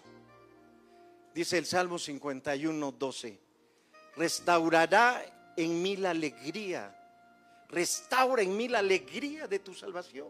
[1.34, 3.40] Dice el Salmo 51, 12.
[4.16, 6.96] Restaurará en mí la alegría.
[7.70, 10.30] Restaura en mí la alegría de tu salvación.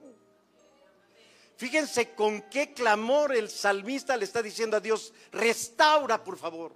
[1.57, 6.73] Fíjense con qué clamor el salmista le está diciendo a Dios, restaura por favor,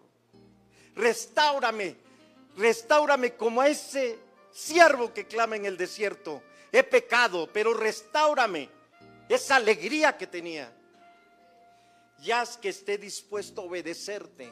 [0.97, 1.95] restaurame,
[2.57, 4.19] restaurame como a ese
[4.51, 6.41] siervo que clama en el desierto.
[6.71, 8.69] He pecado, pero restaurame
[9.29, 10.73] esa alegría que tenía.
[12.23, 14.51] ya que esté dispuesto a obedecerte,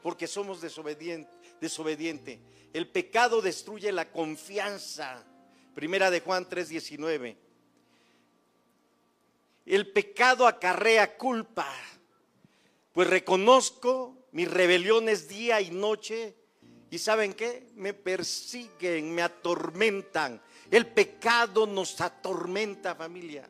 [0.00, 1.34] porque somos desobedientes.
[1.60, 2.40] Desobediente.
[2.72, 5.24] El pecado destruye la confianza.
[5.74, 7.36] Primera de Juan 3:19.
[9.66, 11.68] El pecado acarrea culpa,
[12.92, 16.34] pues reconozco mis rebeliones día y noche
[16.90, 20.42] y saben qué, me persiguen, me atormentan.
[20.70, 23.48] El pecado nos atormenta familia.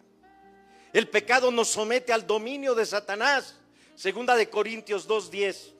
[0.93, 3.57] El pecado nos somete al dominio de Satanás.
[3.95, 5.73] Segunda de Corintios 2:10.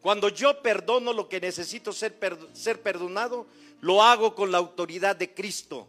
[0.00, 2.18] Cuando yo perdono lo que necesito ser
[2.82, 3.46] perdonado,
[3.80, 5.88] lo hago con la autoridad de Cristo,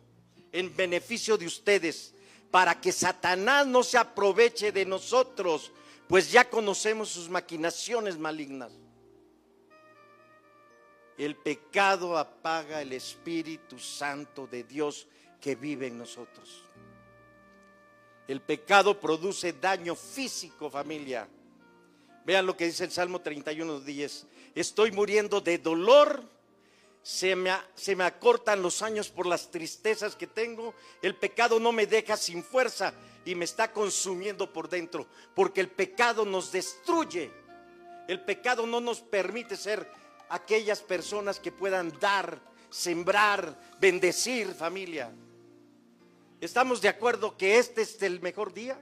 [0.53, 2.13] en beneficio de ustedes,
[2.49, 5.71] para que Satanás no se aproveche de nosotros,
[6.07, 8.71] pues ya conocemos sus maquinaciones malignas.
[11.17, 15.07] El pecado apaga el Espíritu Santo de Dios
[15.39, 16.63] que vive en nosotros.
[18.27, 21.27] El pecado produce daño físico, familia.
[22.25, 24.27] Vean lo que dice el Salmo 31, 10.
[24.55, 26.23] Estoy muriendo de dolor,
[27.01, 31.71] se me, se me acortan los años por las tristezas que tengo, el pecado no
[31.71, 32.93] me deja sin fuerza
[33.25, 37.31] y me está consumiendo por dentro, porque el pecado nos destruye.
[38.07, 39.89] El pecado no nos permite ser
[40.29, 45.11] aquellas personas que puedan dar, sembrar, bendecir familia.
[46.39, 48.79] ¿Estamos de acuerdo que este es el mejor día?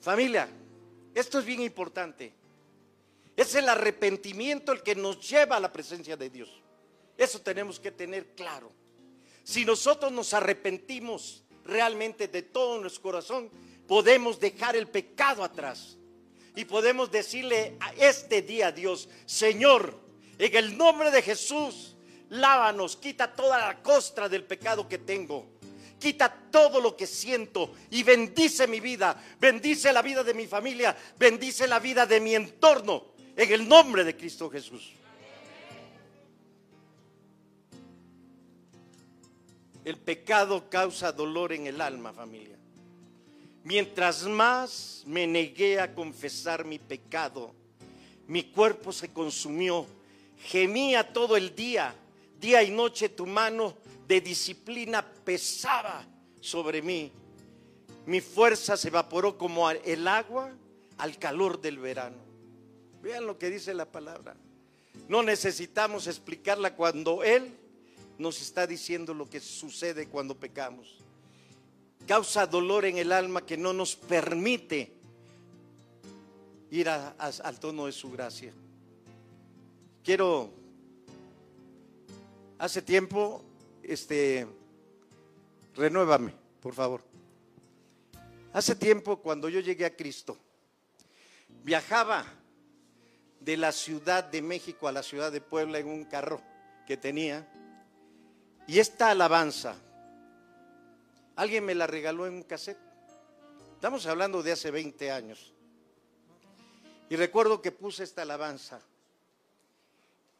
[0.00, 0.48] Familia,
[1.14, 2.34] esto es bien importante.
[3.36, 6.50] Es el arrepentimiento el que nos lleva a la presencia de Dios.
[7.16, 8.72] Eso tenemos que tener claro.
[9.44, 13.50] Si nosotros nos arrepentimos realmente de todo nuestro corazón,
[13.86, 15.96] podemos dejar el pecado atrás
[16.54, 19.98] y podemos decirle a este día a Dios, Señor,
[20.38, 21.96] en el nombre de Jesús,
[22.30, 25.46] lávanos, quita toda la costra del pecado que tengo.
[25.98, 30.96] Quita todo lo que siento y bendice mi vida, bendice la vida de mi familia,
[31.16, 34.94] bendice la vida de mi entorno, en el nombre de Cristo Jesús.
[39.84, 42.56] El pecado causa dolor en el alma, familia.
[43.64, 47.54] Mientras más me negué a confesar mi pecado,
[48.26, 49.86] mi cuerpo se consumió,
[50.38, 51.94] gemía todo el día,
[52.40, 56.06] día y noche tu mano de disciplina pesaba
[56.40, 57.12] sobre mí.
[58.06, 60.52] Mi fuerza se evaporó como el agua
[60.98, 62.18] al calor del verano.
[63.00, 64.36] Vean lo que dice la palabra.
[65.08, 67.52] No necesitamos explicarla cuando Él
[68.22, 71.02] nos está diciendo lo que sucede cuando pecamos
[72.06, 74.92] causa dolor en el alma que no nos permite
[76.70, 78.52] ir al tono de su gracia.
[80.02, 80.50] Quiero,
[82.58, 83.44] hace tiempo,
[83.82, 84.46] este,
[85.74, 87.02] renuévame, por favor.
[88.52, 90.36] Hace tiempo, cuando yo llegué a Cristo,
[91.62, 92.24] viajaba
[93.40, 96.40] de la Ciudad de México a la Ciudad de Puebla en un carro
[96.86, 97.48] que tenía,
[98.66, 99.76] y esta alabanza,
[101.36, 102.78] Alguien me la regaló en un cassette.
[103.74, 105.52] Estamos hablando de hace 20 años.
[107.08, 108.80] Y recuerdo que puse esta alabanza.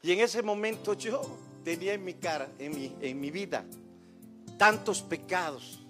[0.02, 1.22] Y en ese momento yo
[1.64, 3.64] tenía en mi cara, en mi, en mi vida,
[4.58, 5.80] tantos pecados,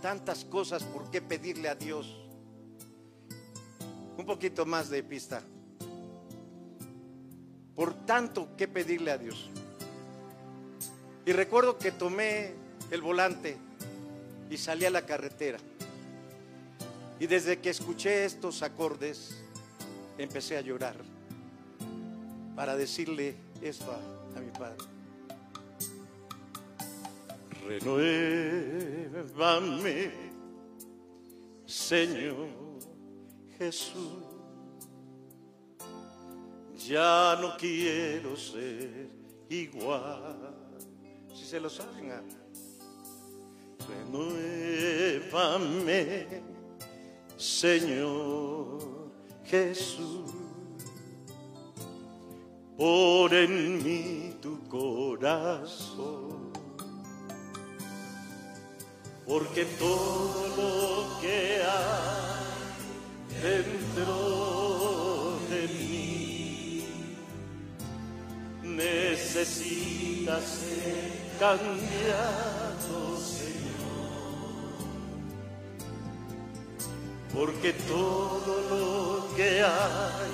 [0.00, 2.06] tantas cosas por qué pedirle a Dios.
[4.16, 5.42] Un poquito más de pista.
[7.74, 9.50] Por tanto que pedirle a Dios.
[11.26, 12.54] Y recuerdo que tomé
[12.90, 13.56] el volante
[14.50, 15.58] y salí a la carretera.
[17.18, 19.42] Y desde que escuché estos acordes,
[20.16, 20.96] empecé a llorar
[22.56, 24.00] para decirle esto a,
[24.40, 24.78] mi padre.
[27.66, 29.20] Renuévame,
[31.66, 32.48] Señor
[33.58, 34.24] Jesús.
[36.86, 39.10] Ya no quiero ser
[39.50, 40.69] igual.
[41.34, 42.12] Si se lo saben,
[43.88, 46.26] renuévame,
[47.36, 49.10] Señor
[49.44, 50.30] Jesús.
[52.76, 56.52] Pon en mí tu corazón,
[59.26, 62.40] porque todo lo que hay
[63.42, 64.69] dentro
[68.80, 73.10] necesita ser cambiado
[77.32, 80.32] porque todo lo que hay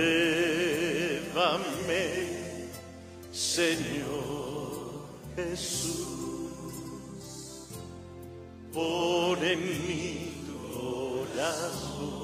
[3.32, 5.06] Señor
[5.36, 6.08] Jesús.
[8.72, 9.62] Pon en
[10.46, 12.23] tu corazón,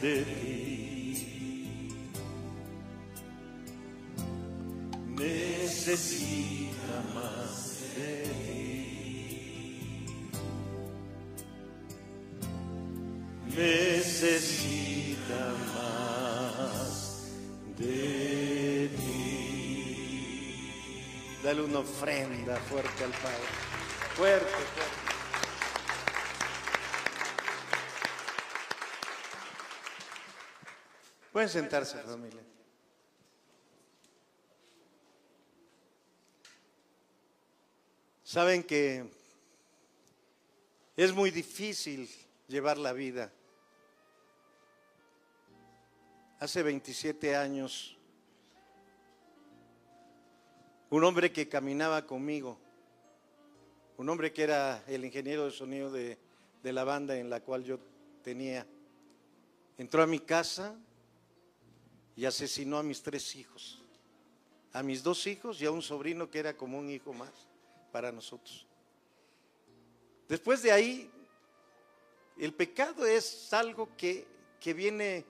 [0.00, 1.88] de ti.
[5.18, 8.76] Necesita más de ti.
[13.56, 15.42] Necesita
[15.74, 16.90] más
[17.78, 19.16] de ti.
[21.42, 23.48] Dale una ofrenda fuerte al Padre.
[24.16, 24.95] Fuerte, fuerte.
[31.36, 32.40] Pueden sentarse, familia.
[38.24, 39.04] Saben que
[40.96, 42.08] es muy difícil
[42.48, 43.30] llevar la vida.
[46.40, 47.98] Hace 27 años,
[50.88, 52.58] un hombre que caminaba conmigo,
[53.98, 56.16] un hombre que era el ingeniero de sonido de,
[56.62, 57.78] de la banda en la cual yo
[58.22, 58.66] tenía,
[59.76, 60.74] entró a mi casa
[62.16, 63.78] y asesinó a mis tres hijos,
[64.72, 67.30] a mis dos hijos y a un sobrino que era como un hijo más
[67.92, 68.66] para nosotros.
[70.26, 71.10] Después de ahí,
[72.38, 74.26] el pecado es algo que,
[74.58, 75.24] que viene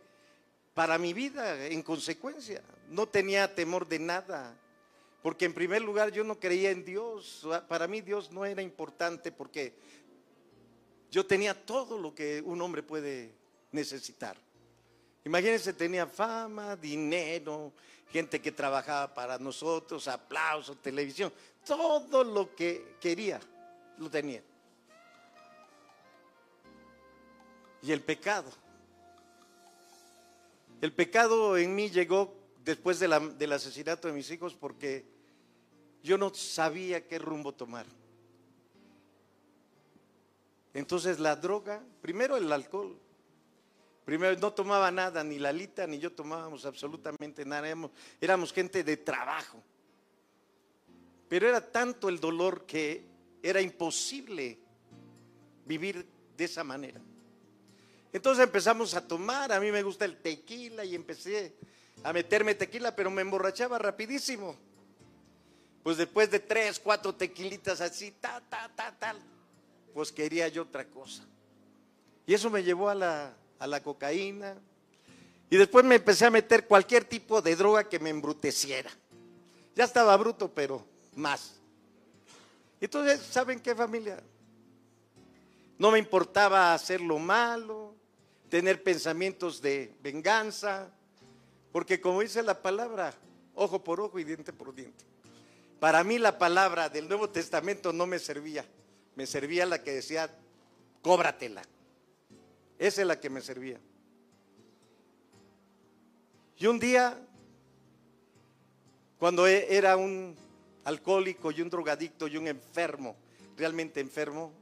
[0.74, 2.62] para mi vida en consecuencia.
[2.88, 4.56] No tenía temor de nada,
[5.22, 7.46] porque en primer lugar yo no creía en Dios.
[7.68, 9.74] Para mí Dios no era importante porque
[11.10, 13.32] yo tenía todo lo que un hombre puede
[13.72, 14.45] necesitar.
[15.26, 17.72] Imagínense, tenía fama, dinero,
[18.12, 21.32] gente que trabajaba para nosotros, aplausos, televisión,
[21.64, 23.40] todo lo que quería
[23.98, 24.40] lo tenía.
[27.82, 28.52] Y el pecado.
[30.80, 32.32] El pecado en mí llegó
[32.64, 35.04] después del asesinato de mis hijos porque
[36.04, 37.86] yo no sabía qué rumbo tomar.
[40.72, 42.96] Entonces la droga, primero el alcohol,
[44.06, 47.90] primero no tomaba nada, ni Lalita ni yo tomábamos absolutamente nada, éramos,
[48.20, 49.60] éramos gente de trabajo.
[51.28, 53.04] Pero era tanto el dolor que
[53.42, 54.58] era imposible
[55.64, 57.00] vivir de esa manera.
[58.12, 61.56] Entonces empezamos a tomar, a mí me gusta el tequila y empecé
[62.04, 64.56] a meterme tequila, pero me emborrachaba rapidísimo.
[65.82, 69.18] Pues después de tres, cuatro tequilitas así, ta, ta, ta, tal,
[69.92, 71.26] pues quería yo otra cosa.
[72.24, 74.56] Y eso me llevó a la, a la cocaína.
[75.48, 78.90] Y después me empecé a meter cualquier tipo de droga que me embruteciera.
[79.74, 80.84] Ya estaba bruto, pero
[81.14, 81.54] más.
[82.80, 84.22] Entonces, ¿saben qué familia?
[85.78, 87.94] No me importaba hacer lo malo,
[88.48, 90.90] tener pensamientos de venganza,
[91.72, 93.12] porque como dice la palabra,
[93.54, 95.04] ojo por ojo y diente por diente.
[95.78, 98.64] Para mí la palabra del Nuevo Testamento no me servía,
[99.14, 100.30] me servía la que decía,
[101.02, 101.62] cóbratela.
[102.78, 103.80] Esa es la que me servía.
[106.58, 107.18] Y un día,
[109.18, 110.34] cuando e- era un
[110.84, 113.16] alcohólico y un drogadicto y un enfermo,
[113.56, 114.52] realmente enfermo,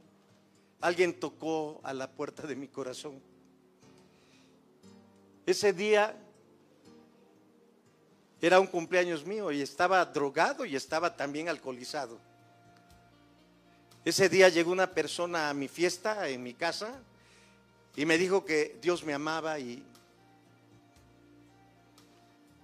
[0.81, 3.21] alguien tocó a la puerta de mi corazón.
[5.45, 6.15] Ese día
[8.41, 12.19] era un cumpleaños mío y estaba drogado y estaba también alcoholizado.
[14.03, 16.99] Ese día llegó una persona a mi fiesta en mi casa
[17.95, 19.83] y me dijo que Dios me amaba y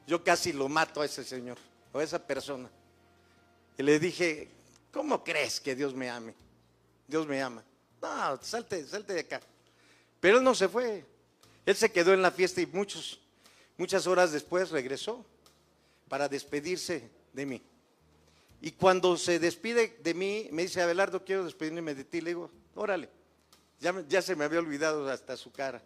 [0.07, 1.57] yo casi lo mato a ese señor
[1.93, 2.69] o a esa persona.
[3.77, 4.49] Y le dije,
[4.91, 6.33] ¿cómo crees que Dios me ame?
[7.07, 7.63] Dios me ama.
[8.01, 9.41] No, salte, salte de acá.
[10.19, 11.05] Pero él no se fue.
[11.65, 13.19] Él se quedó en la fiesta y muchos,
[13.77, 15.25] muchas horas después regresó
[16.09, 17.61] para despedirse de mí.
[18.61, 22.21] Y cuando se despide de mí, me dice, Abelardo, quiero despedirme de ti.
[22.21, 23.09] Le digo, órale,
[23.81, 25.81] ya, se me había olvidado hasta su cara.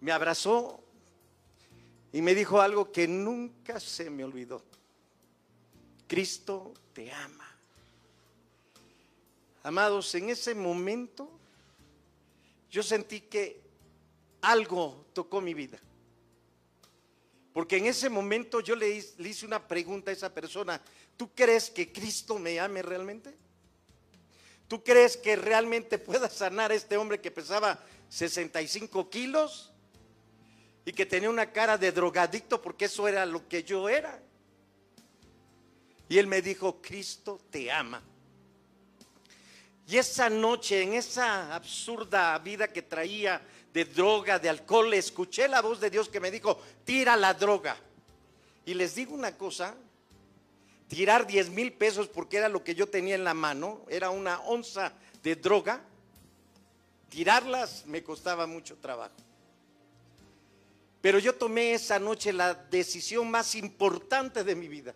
[0.00, 0.80] me abrazó
[2.12, 4.62] y me dijo algo que nunca se me olvidó.
[6.06, 7.50] Cristo te ama.
[9.64, 11.28] Amados, en ese momento
[12.70, 13.60] yo sentí que
[14.42, 15.78] algo tocó mi vida.
[17.52, 20.80] Porque en ese momento yo le, hice una pregunta a esa persona,
[21.16, 23.34] ¿tú crees que Cristo me ame realmente?
[24.68, 29.72] ¿Tú crees que realmente pueda sanar a este hombre que pesaba 65 kilos
[30.84, 34.20] y que tenía una cara de drogadicto porque eso era lo que yo era?
[36.08, 38.02] Y él me dijo, Cristo te ama.
[39.86, 43.42] Y esa noche, en esa absurda vida que traía
[43.72, 47.76] de droga, de alcohol, escuché la voz de Dios que me dijo, tira la droga.
[48.64, 49.74] Y les digo una cosa,
[50.88, 54.40] tirar 10 mil pesos porque era lo que yo tenía en la mano, era una
[54.40, 55.80] onza de droga,
[57.08, 59.14] tirarlas me costaba mucho trabajo.
[61.00, 64.94] Pero yo tomé esa noche la decisión más importante de mi vida.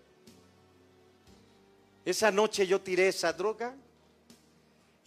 [2.05, 3.75] Esa noche yo tiré esa droga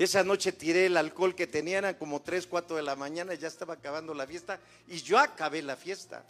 [0.03, 3.75] esa noche tiré el alcohol que tenían, como 3, 4 de la mañana, ya estaba
[3.75, 6.25] acabando la fiesta y yo acabé la fiesta.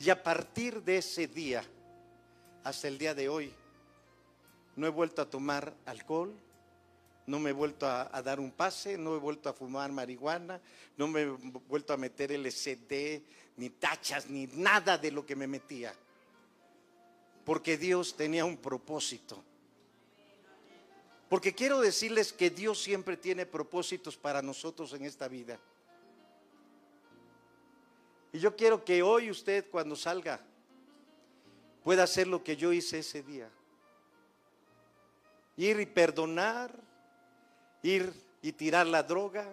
[0.00, 1.64] Y a partir de ese día,
[2.64, 3.52] hasta el día de hoy,
[4.76, 6.34] no he vuelto a tomar alcohol,
[7.26, 10.60] no me he vuelto a, dar un pase, no he vuelto a fumar marihuana,
[10.96, 13.22] no me he vuelto a meter LSD,
[13.56, 15.94] ni tachas, ni nada de lo que me metía.
[17.44, 19.42] Porque Dios tenía un propósito.
[21.28, 25.58] Porque quiero decirles que Dios siempre tiene propósitos para nosotros en esta vida.
[28.32, 30.40] Y yo quiero que hoy usted cuando salga
[31.84, 33.48] pueda hacer lo que yo hice ese día.
[35.56, 36.74] Ir y perdonar,
[37.82, 38.12] ir
[38.42, 39.46] y tirar la droga,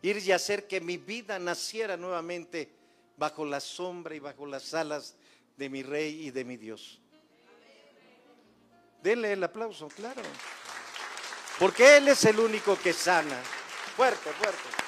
[0.00, 2.70] ir y hacer que mi vida naciera nuevamente
[3.16, 5.16] bajo la sombra y bajo las alas
[5.56, 7.00] de mi rey y de mi Dios.
[9.02, 10.22] Denle el aplauso, claro.
[11.58, 13.36] Porque Él es el único que sana.
[13.96, 14.79] Fuerte, fuerte.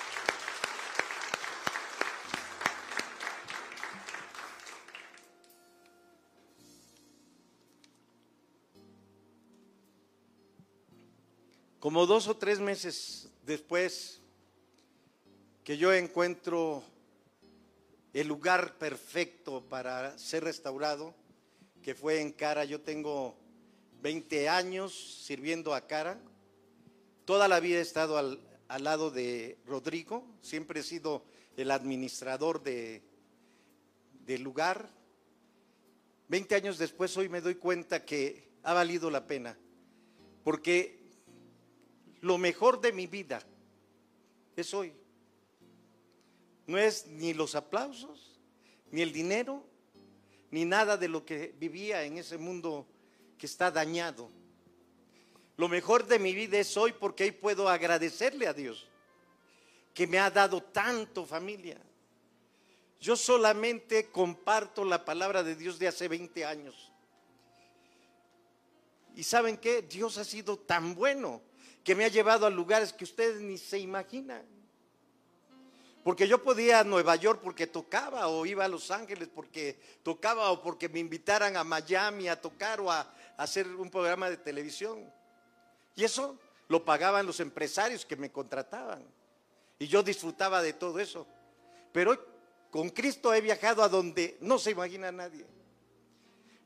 [11.82, 14.20] Como dos o tres meses después
[15.64, 16.84] que yo encuentro
[18.12, 21.12] el lugar perfecto para ser restaurado,
[21.82, 23.36] que fue en Cara, yo tengo
[24.00, 26.20] 20 años sirviendo a Cara,
[27.24, 28.38] Toda la vida he estado al,
[28.78, 31.24] lado de Rodrigo, siempre he sido
[31.56, 33.02] el administrador de,
[34.24, 34.88] del lugar.
[36.28, 39.58] Veinte años después hoy me doy cuenta que ha valido la pena,
[40.44, 41.01] porque
[42.22, 43.42] lo mejor de mi vida
[44.56, 44.94] es hoy.
[46.66, 48.40] No es ni los aplausos,
[48.90, 49.62] ni el dinero,
[50.50, 52.86] ni nada de lo que vivía en ese mundo
[53.36, 54.30] que está dañado
[55.56, 58.88] lo mejor de mi vida es hoy porque hoy puedo agradecerle a Dios
[59.94, 61.78] que me ha dado tanto familia.
[62.98, 66.90] Yo solamente comparto la palabra de Dios de hace 20 años.
[69.14, 71.42] Y saben qué, Dios ha sido tan bueno
[71.84, 74.44] que me ha llevado a lugares que ustedes ni se imaginan.
[76.04, 80.50] Porque yo podía a Nueva York porque tocaba, o iba a Los Ángeles porque tocaba,
[80.50, 84.36] o porque me invitaran a Miami a tocar o a, a hacer un programa de
[84.36, 85.12] televisión.
[85.94, 89.04] Y eso lo pagaban los empresarios que me contrataban.
[89.78, 91.26] Y yo disfrutaba de todo eso.
[91.92, 92.18] Pero
[92.70, 95.44] con Cristo he viajado a donde no se imagina nadie.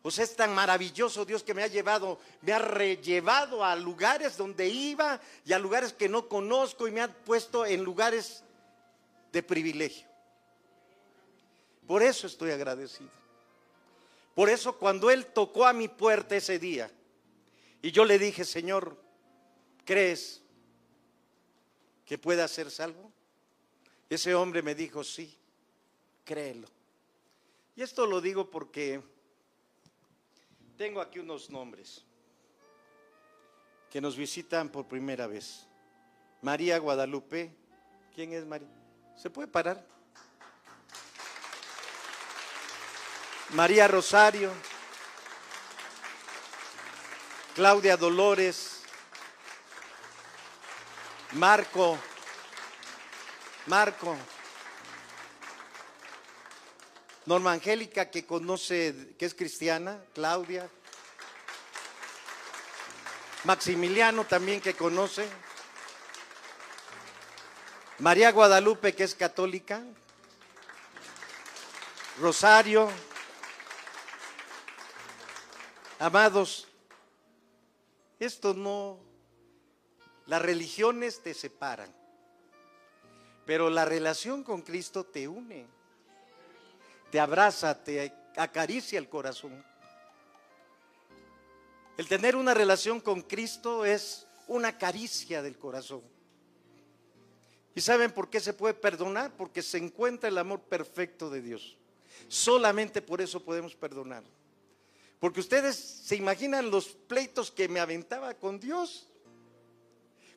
[0.06, 4.68] Pues es tan maravilloso Dios que me ha llevado, me ha rellevado a lugares donde
[4.68, 8.44] iba y a lugares que no conozco y me ha puesto en lugares
[9.32, 10.06] de privilegio.
[11.88, 13.10] Por eso estoy agradecido.
[14.36, 16.88] Por eso cuando Él tocó a mi puerta ese día
[17.82, 18.96] y yo le dije, Señor,
[19.84, 20.40] ¿crees
[22.04, 23.10] que pueda ser salvo?
[24.08, 25.36] Ese hombre me dijo, sí,
[26.24, 26.68] créelo.
[27.74, 29.15] Y esto lo digo porque
[30.76, 32.04] tengo aquí unos nombres
[33.90, 35.66] que nos visitan por primera vez.
[36.42, 37.54] María Guadalupe,
[38.14, 38.68] ¿quién es María?
[39.16, 39.84] ¿Se puede parar?
[43.50, 44.50] María Rosario,
[47.54, 48.82] Claudia Dolores,
[51.32, 51.96] Marco,
[53.66, 54.16] Marco,
[57.26, 60.70] Norma Angélica que conoce, que es cristiana, Claudia,
[63.42, 65.28] Maximiliano también que conoce,
[67.98, 69.82] María Guadalupe, que es católica,
[72.20, 72.88] Rosario,
[75.98, 76.68] amados,
[78.20, 79.00] esto no,
[80.26, 81.92] las religiones te separan,
[83.44, 85.75] pero la relación con Cristo te une,
[87.10, 89.64] te abraza, te acaricia el corazón.
[91.96, 96.02] El tener una relación con Cristo es una caricia del corazón.
[97.74, 99.32] ¿Y saben por qué se puede perdonar?
[99.36, 101.76] Porque se encuentra el amor perfecto de Dios.
[102.28, 104.22] Solamente por eso podemos perdonar.
[105.20, 109.08] Porque ustedes se imaginan los pleitos que me aventaba con Dios.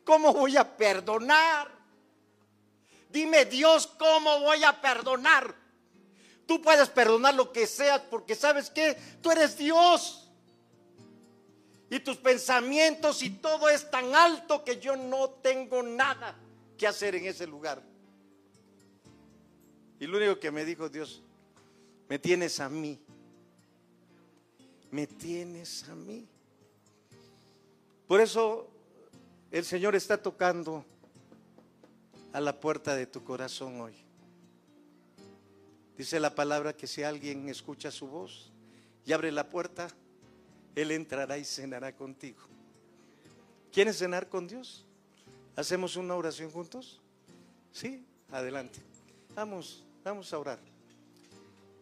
[0.03, 1.69] ¿Cómo voy a perdonar?
[3.09, 5.58] Dime Dios, ¿cómo voy a perdonar?
[6.49, 10.31] Tú puedes perdonar lo que sea porque sabes que tú eres Dios.
[11.91, 16.35] Y tus pensamientos y todo es tan alto que yo no tengo nada
[16.75, 17.83] que hacer en ese lugar.
[19.99, 21.21] Y lo único que me dijo Dios,
[22.07, 22.99] me tienes a mí.
[24.89, 26.27] Me tienes a mí.
[28.07, 28.67] Por eso
[29.51, 30.83] el Señor está tocando
[32.33, 34.08] a la puerta de tu corazón hoy.
[35.99, 38.53] Dice la palabra que si alguien escucha su voz
[39.05, 39.89] y abre la puerta,
[40.73, 42.39] Él entrará y cenará contigo.
[43.69, 44.85] ¿Quieres cenar con Dios?
[45.57, 47.01] ¿Hacemos una oración juntos?
[47.73, 48.79] Sí, adelante.
[49.35, 50.59] Vamos, vamos a orar.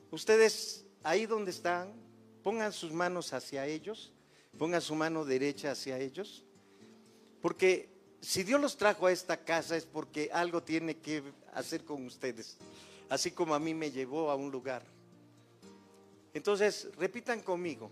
[0.10, 1.94] Ustedes ahí donde están,
[2.42, 4.12] pongan sus manos hacia ellos,
[4.58, 6.44] pongan su mano derecha hacia ellos,
[7.40, 7.88] porque
[8.20, 11.22] si Dios los trajo a esta casa es porque algo tiene que
[11.54, 12.58] hacer con ustedes,
[13.10, 14.84] así como a mí me llevó a un lugar.
[16.34, 17.90] Entonces, repitan conmigo,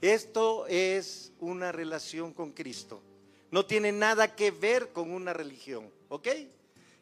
[0.00, 3.02] esto es una relación con Cristo,
[3.50, 6.28] no tiene nada que ver con una religión, ¿ok?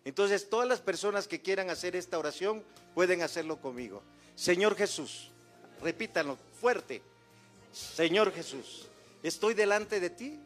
[0.04, 4.02] Entonces, todas las personas que quieran hacer esta oración pueden hacerlo conmigo.
[4.34, 5.30] Señor Jesús,
[5.82, 7.02] repítanlo fuerte.
[7.72, 8.88] Señor Jesús,
[9.22, 10.40] estoy delante de ti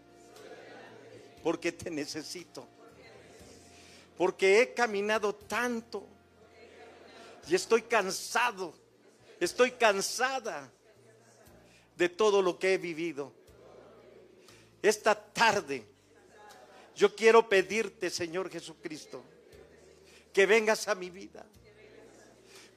[1.42, 2.66] porque te necesito.
[4.16, 6.06] Porque he caminado tanto
[7.48, 8.74] y estoy cansado,
[9.40, 10.70] estoy cansada
[11.96, 13.32] de todo lo que he vivido.
[14.82, 15.86] Esta tarde
[16.94, 19.24] yo quiero pedirte, Señor Jesucristo,
[20.32, 21.46] que vengas a mi vida.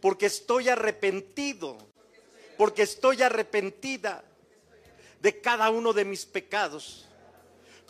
[0.01, 1.77] Porque estoy arrepentido,
[2.57, 4.23] porque estoy arrepentida
[5.21, 7.07] de cada uno de mis pecados,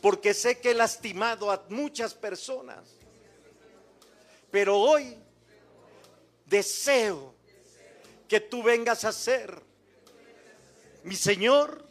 [0.01, 2.95] porque sé que he lastimado a muchas personas.
[4.51, 5.17] Pero hoy
[6.47, 7.35] deseo
[8.27, 9.61] que tú vengas a ser
[11.03, 11.87] mi Señor,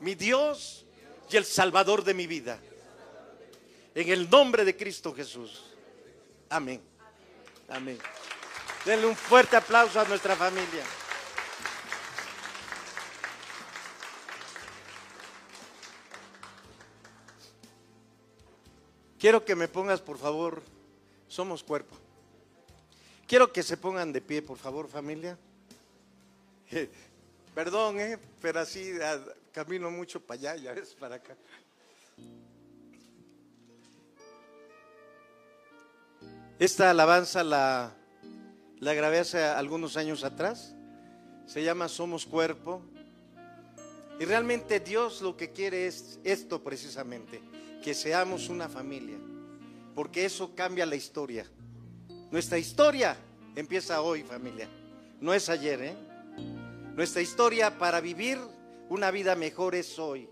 [0.00, 0.86] mi Dios
[1.30, 2.58] y el Salvador de mi vida.
[3.94, 5.64] En el nombre de Cristo Jesús.
[6.48, 6.80] Amén.
[7.68, 7.98] Amén.
[8.84, 10.84] Denle un fuerte aplauso a nuestra familia.
[19.18, 20.62] Quiero que me pongas, por favor,
[21.26, 22.07] somos cuerpo.
[23.28, 25.36] Quiero que se pongan de pie, por favor, familia.
[27.54, 28.94] Perdón, eh, pero así
[29.52, 31.36] camino mucho para allá, ya ves, para acá.
[36.58, 37.92] Esta alabanza la,
[38.80, 40.74] la grabé hace algunos años atrás.
[41.46, 42.80] Se llama Somos Cuerpo.
[44.18, 47.42] Y realmente Dios lo que quiere es esto precisamente,
[47.84, 49.18] que seamos una familia.
[49.94, 51.44] Porque eso cambia la historia.
[52.30, 53.16] Nuestra historia
[53.56, 54.68] empieza hoy, familia.
[55.20, 55.96] No es ayer, ¿eh?
[56.94, 58.38] Nuestra historia para vivir
[58.88, 60.28] una vida mejor es hoy.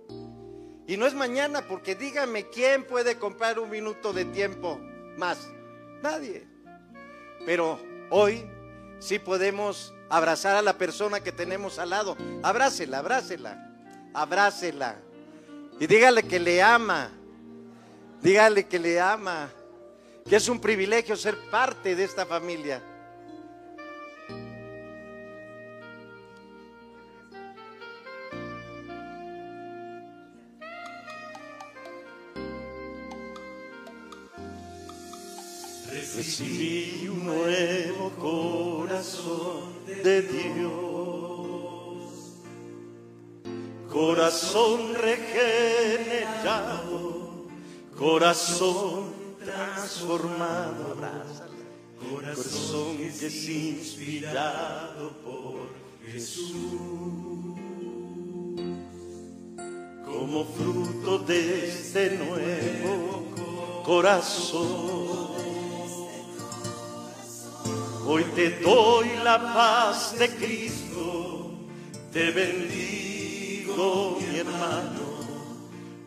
[0.86, 4.78] Y no es mañana, porque dígame, ¿quién puede comprar un minuto de tiempo
[5.16, 5.48] más?
[6.02, 6.46] Nadie.
[7.44, 7.80] Pero
[8.10, 8.44] hoy
[8.98, 12.16] sí podemos abrazar a la persona que tenemos al lado.
[12.42, 13.72] Abrácela, abrácela,
[14.14, 14.96] abrácela.
[15.80, 17.10] Y dígale que le ama.
[18.22, 19.50] Dígale que le ama.
[20.28, 22.82] Que es un privilegio ser parte de esta familia.
[36.16, 40.72] Recibí un nuevo corazón de Dios,
[43.88, 46.32] corazón regenerado,
[47.96, 49.15] corazón
[49.46, 50.96] transformado,
[52.10, 55.68] corazón que es inspirado por
[56.10, 56.52] Jesús,
[60.04, 65.06] como fruto de este nuevo corazón
[68.08, 71.50] Hoy te doy la paz de Cristo,
[72.12, 75.06] te bendigo mi hermano,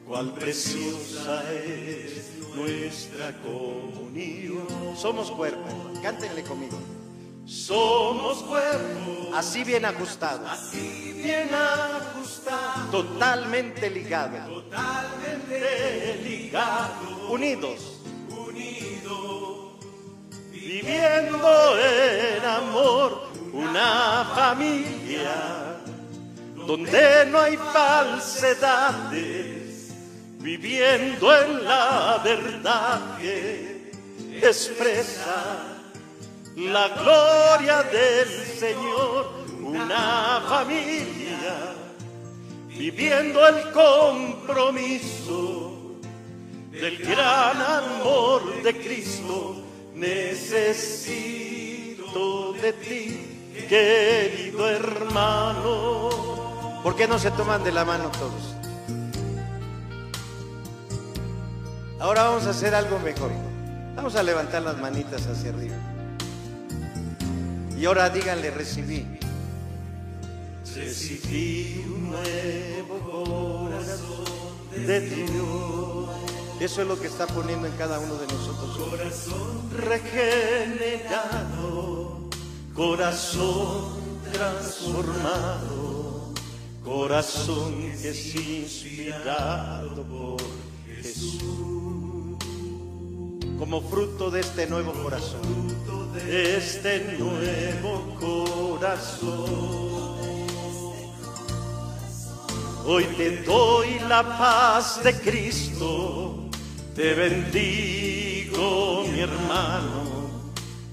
[0.08, 2.19] cuál preciosa es
[2.56, 4.68] nuestra comunión.
[4.96, 5.68] Somos cuerpo,
[6.02, 6.78] cántenle conmigo.
[7.46, 19.80] Somos cuerpo, así bien ajustado, así bien ajustado, totalmente ligado, totalmente ligado, unidos, unidos,
[20.52, 25.80] viviendo en amor, una familia
[26.68, 29.59] donde no hay falsedades,
[30.40, 33.92] viviendo en la verdad que
[34.42, 35.78] expresa
[36.56, 39.32] la gloria del Señor,
[39.62, 41.76] una familia
[42.68, 45.20] viviendo el compromiso
[46.72, 49.56] del gran amor de Cristo.
[49.94, 50.90] Necesito
[52.54, 53.20] de ti,
[53.68, 56.10] querido hermano.
[56.82, 58.59] ¿Por qué no se toman de la mano todos?
[62.00, 63.32] Ahora vamos a hacer algo mejor.
[63.96, 65.76] Vamos a levantar las manitas hacia arriba.
[67.78, 69.06] Y ahora díganle, recibí.
[70.76, 74.26] Recibí un nuevo corazón
[74.72, 76.10] de Dios.
[76.62, 78.78] Eso es lo que está poniendo en cada uno de nosotros.
[78.78, 82.30] Corazón regenerado,
[82.74, 84.00] corazón
[84.32, 86.32] transformado,
[86.84, 90.42] corazón que es inspirado por
[93.70, 95.70] Como fruto de este nuevo corazón
[96.28, 99.46] este nuevo corazón.
[102.84, 106.50] Hoy te doy la paz de Cristo,
[106.96, 110.32] te bendigo mi hermano,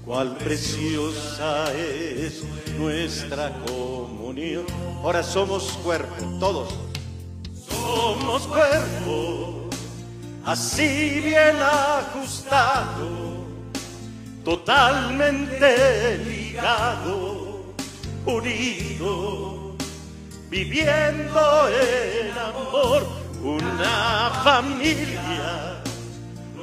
[0.05, 2.43] cuál preciosa es
[2.77, 4.67] nuestra comunión.
[5.01, 6.75] Ahora somos cuerpo, todos.
[7.67, 9.56] Somos cuerpo,
[10.47, 13.37] así bien ajustado
[14.45, 17.73] totalmente ligado,
[18.25, 19.75] unido,
[20.49, 23.05] viviendo en amor,
[23.43, 25.83] una familia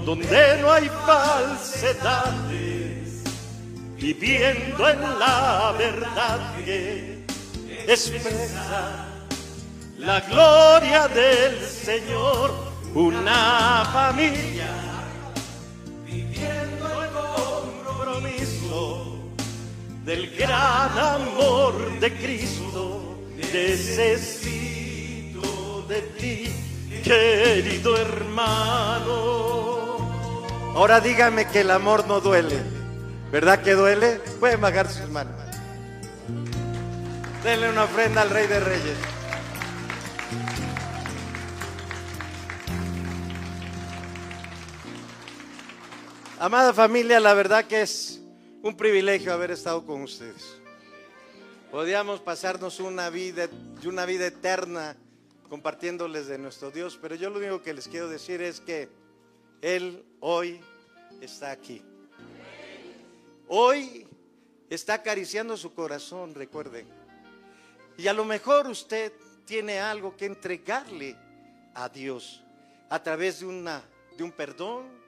[0.07, 2.55] donde no hay falsedades,
[3.99, 7.27] viviendo en la verdad que
[7.87, 9.09] expresa
[9.99, 12.64] la gloria del Señor,
[12.95, 14.85] una familia
[20.05, 23.17] del gran amor de Cristo.
[23.37, 24.75] Necesito
[25.89, 26.53] de ti,
[27.03, 29.15] querido hermano.
[30.75, 32.61] Ahora dígame que el amor no duele.
[33.33, 34.21] ¿Verdad que duele?
[34.41, 35.33] Pueden bajar sus manos.
[37.43, 39.14] Denle una ofrenda al Rey de Reyes.
[46.45, 48.21] Amada familia, la verdad que es
[48.61, 50.59] un privilegio haber estado con ustedes.
[51.71, 53.49] Podíamos pasarnos una vida,
[53.87, 54.95] una vida eterna
[55.49, 58.91] compartiéndoles de nuestro Dios, pero yo lo único que les quiero decir es que
[59.63, 60.61] Él hoy
[61.23, 61.81] está aquí.
[63.49, 64.07] Hoy
[64.69, 66.87] está acariciando su corazón, recuerden.
[67.97, 69.15] Y a lo mejor usted
[69.47, 71.17] tiene algo que entregarle
[71.73, 72.43] a Dios
[72.91, 73.83] a través de, una,
[74.19, 75.04] de un perdón,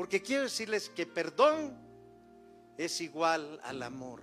[0.00, 1.76] porque quiero decirles que perdón
[2.78, 4.22] es igual al amor.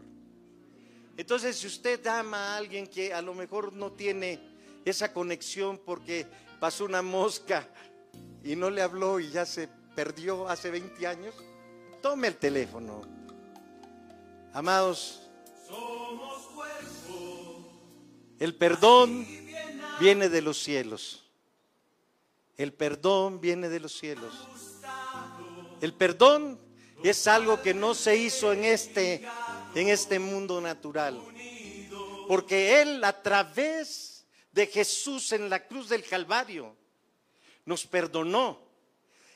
[1.16, 4.40] Entonces, si usted ama a alguien que a lo mejor no tiene
[4.84, 6.26] esa conexión porque
[6.60, 7.70] pasó una mosca
[8.44, 11.36] y no le habló y ya se perdió hace 20 años,
[12.02, 13.04] tome el teléfono.
[14.54, 15.30] Amados,
[18.40, 19.28] el perdón
[20.00, 21.24] viene de los cielos.
[22.58, 24.34] El perdón viene de los cielos.
[25.82, 26.60] El perdón
[27.04, 29.28] es algo que no se hizo en este,
[29.76, 31.22] en este mundo natural.
[32.28, 36.76] Porque Él a través de Jesús en la cruz del Calvario
[37.66, 38.60] nos perdonó.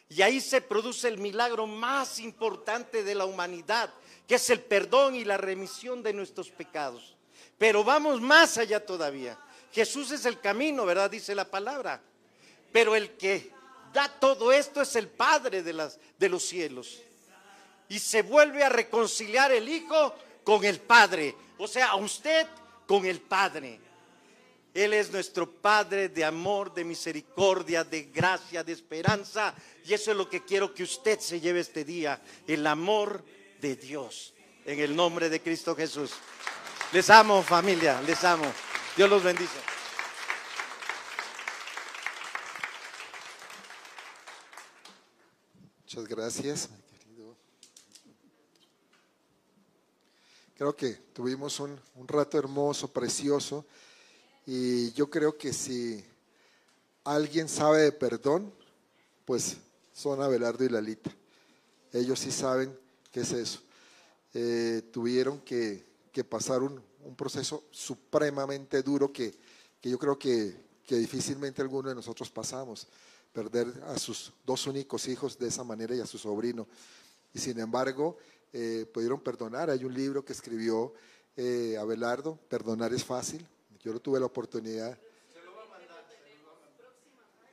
[0.10, 3.94] Y ahí se produce el milagro más importante de la humanidad,
[4.28, 7.16] que es el perdón y la remisión de nuestros pecados.
[7.58, 9.40] Pero vamos más allá todavía.
[9.72, 11.10] Jesús es el camino, ¿verdad?
[11.10, 12.02] Dice la palabra.
[12.74, 13.52] Pero el que
[13.94, 17.00] da todo esto es el Padre de, los cielos
[17.90, 21.36] y se vuelve a reconciliar el Hijo con el Padre.
[21.58, 22.48] O sea, a usted
[22.88, 23.80] con el Padre.
[24.74, 29.54] Él es nuestro Padre de amor, de misericordia, de gracia, de esperanza.
[29.86, 33.24] Y eso es lo que quiero que usted se lleve este día, el amor
[33.60, 34.34] de Dios.
[34.66, 36.12] En el nombre de Cristo Jesús.
[36.94, 38.46] Les amo familia, les amo.
[38.96, 39.71] Dios los bendice.
[45.94, 46.70] Muchas gracias,
[47.04, 47.36] querido.
[50.56, 53.66] Creo que tuvimos un, un, rato hermoso, precioso,
[54.46, 56.02] y yo creo que si
[57.04, 58.54] alguien sabe de perdón,
[59.26, 59.58] pues
[59.92, 61.12] son Abelardo y Lalita.
[61.92, 62.74] Ellos sí saben
[63.12, 63.60] qué es eso.
[64.34, 69.38] Eh, tuvieron que, que pasar un, un, proceso supremamente duro que,
[69.82, 72.88] que yo creo que, que difícilmente alguno de nosotros pasamos
[73.34, 76.68] perder a sus dos únicos hijos de esa manera y a su sobrino.
[77.34, 78.18] Y sin embargo,
[78.54, 79.70] eh, pudieron perdonar.
[79.70, 80.94] Hay un libro que escribió
[81.36, 83.48] eh, Abelardo, Perdonar es fácil.
[83.84, 84.98] Yo no tuve la oportunidad.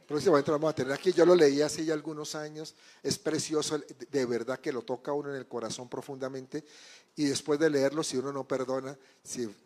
[0.08, 1.12] Próximamente lo vamos a tener aquí.
[1.12, 2.74] Yo lo leí hace ya algunos años.
[3.02, 3.78] Es precioso,
[4.10, 6.64] de verdad que lo toca uno en el corazón profundamente.
[7.14, 8.96] Y después de leerlo, si uno no perdona,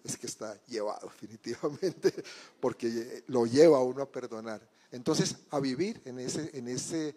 [0.05, 2.13] es que está llevado definitivamente,
[2.59, 4.61] porque lo lleva a uno a perdonar.
[4.93, 7.17] Entonces, a vivir en ese, en ese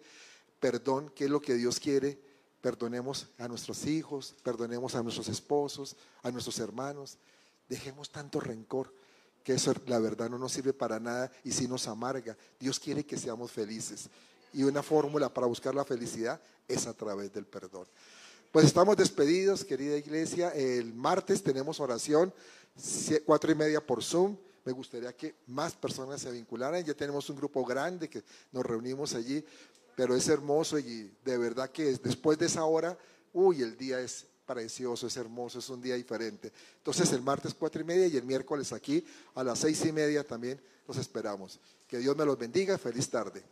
[0.58, 2.18] perdón, que es lo que Dios quiere,
[2.60, 7.18] perdonemos a nuestros hijos, perdonemos a nuestros esposos, a nuestros hermanos,
[7.68, 8.92] dejemos tanto rencor
[9.46, 12.36] que eso la verdad no nos sirve para nada y sí nos amarga.
[12.58, 14.08] Dios quiere que seamos felices.
[14.52, 17.86] Y una fórmula para buscar la felicidad es a través del perdón.
[18.50, 20.48] Pues estamos despedidos, querida iglesia.
[20.50, 22.34] El martes tenemos oración,
[23.24, 24.36] cuatro y media por Zoom.
[24.66, 26.84] Me gustaría que más personas se vincularan.
[26.84, 29.42] Ya tenemos un grupo grande que nos reunimos allí,
[29.94, 32.98] pero es hermoso y de verdad que después de esa hora,
[33.32, 36.52] uy, el día es precioso, es hermoso, es un día diferente.
[36.78, 39.06] Entonces el martes cuatro y media y el miércoles aquí
[39.36, 41.60] a las seis y media también los esperamos.
[41.86, 42.76] Que Dios me los bendiga.
[42.76, 43.44] Feliz tarde.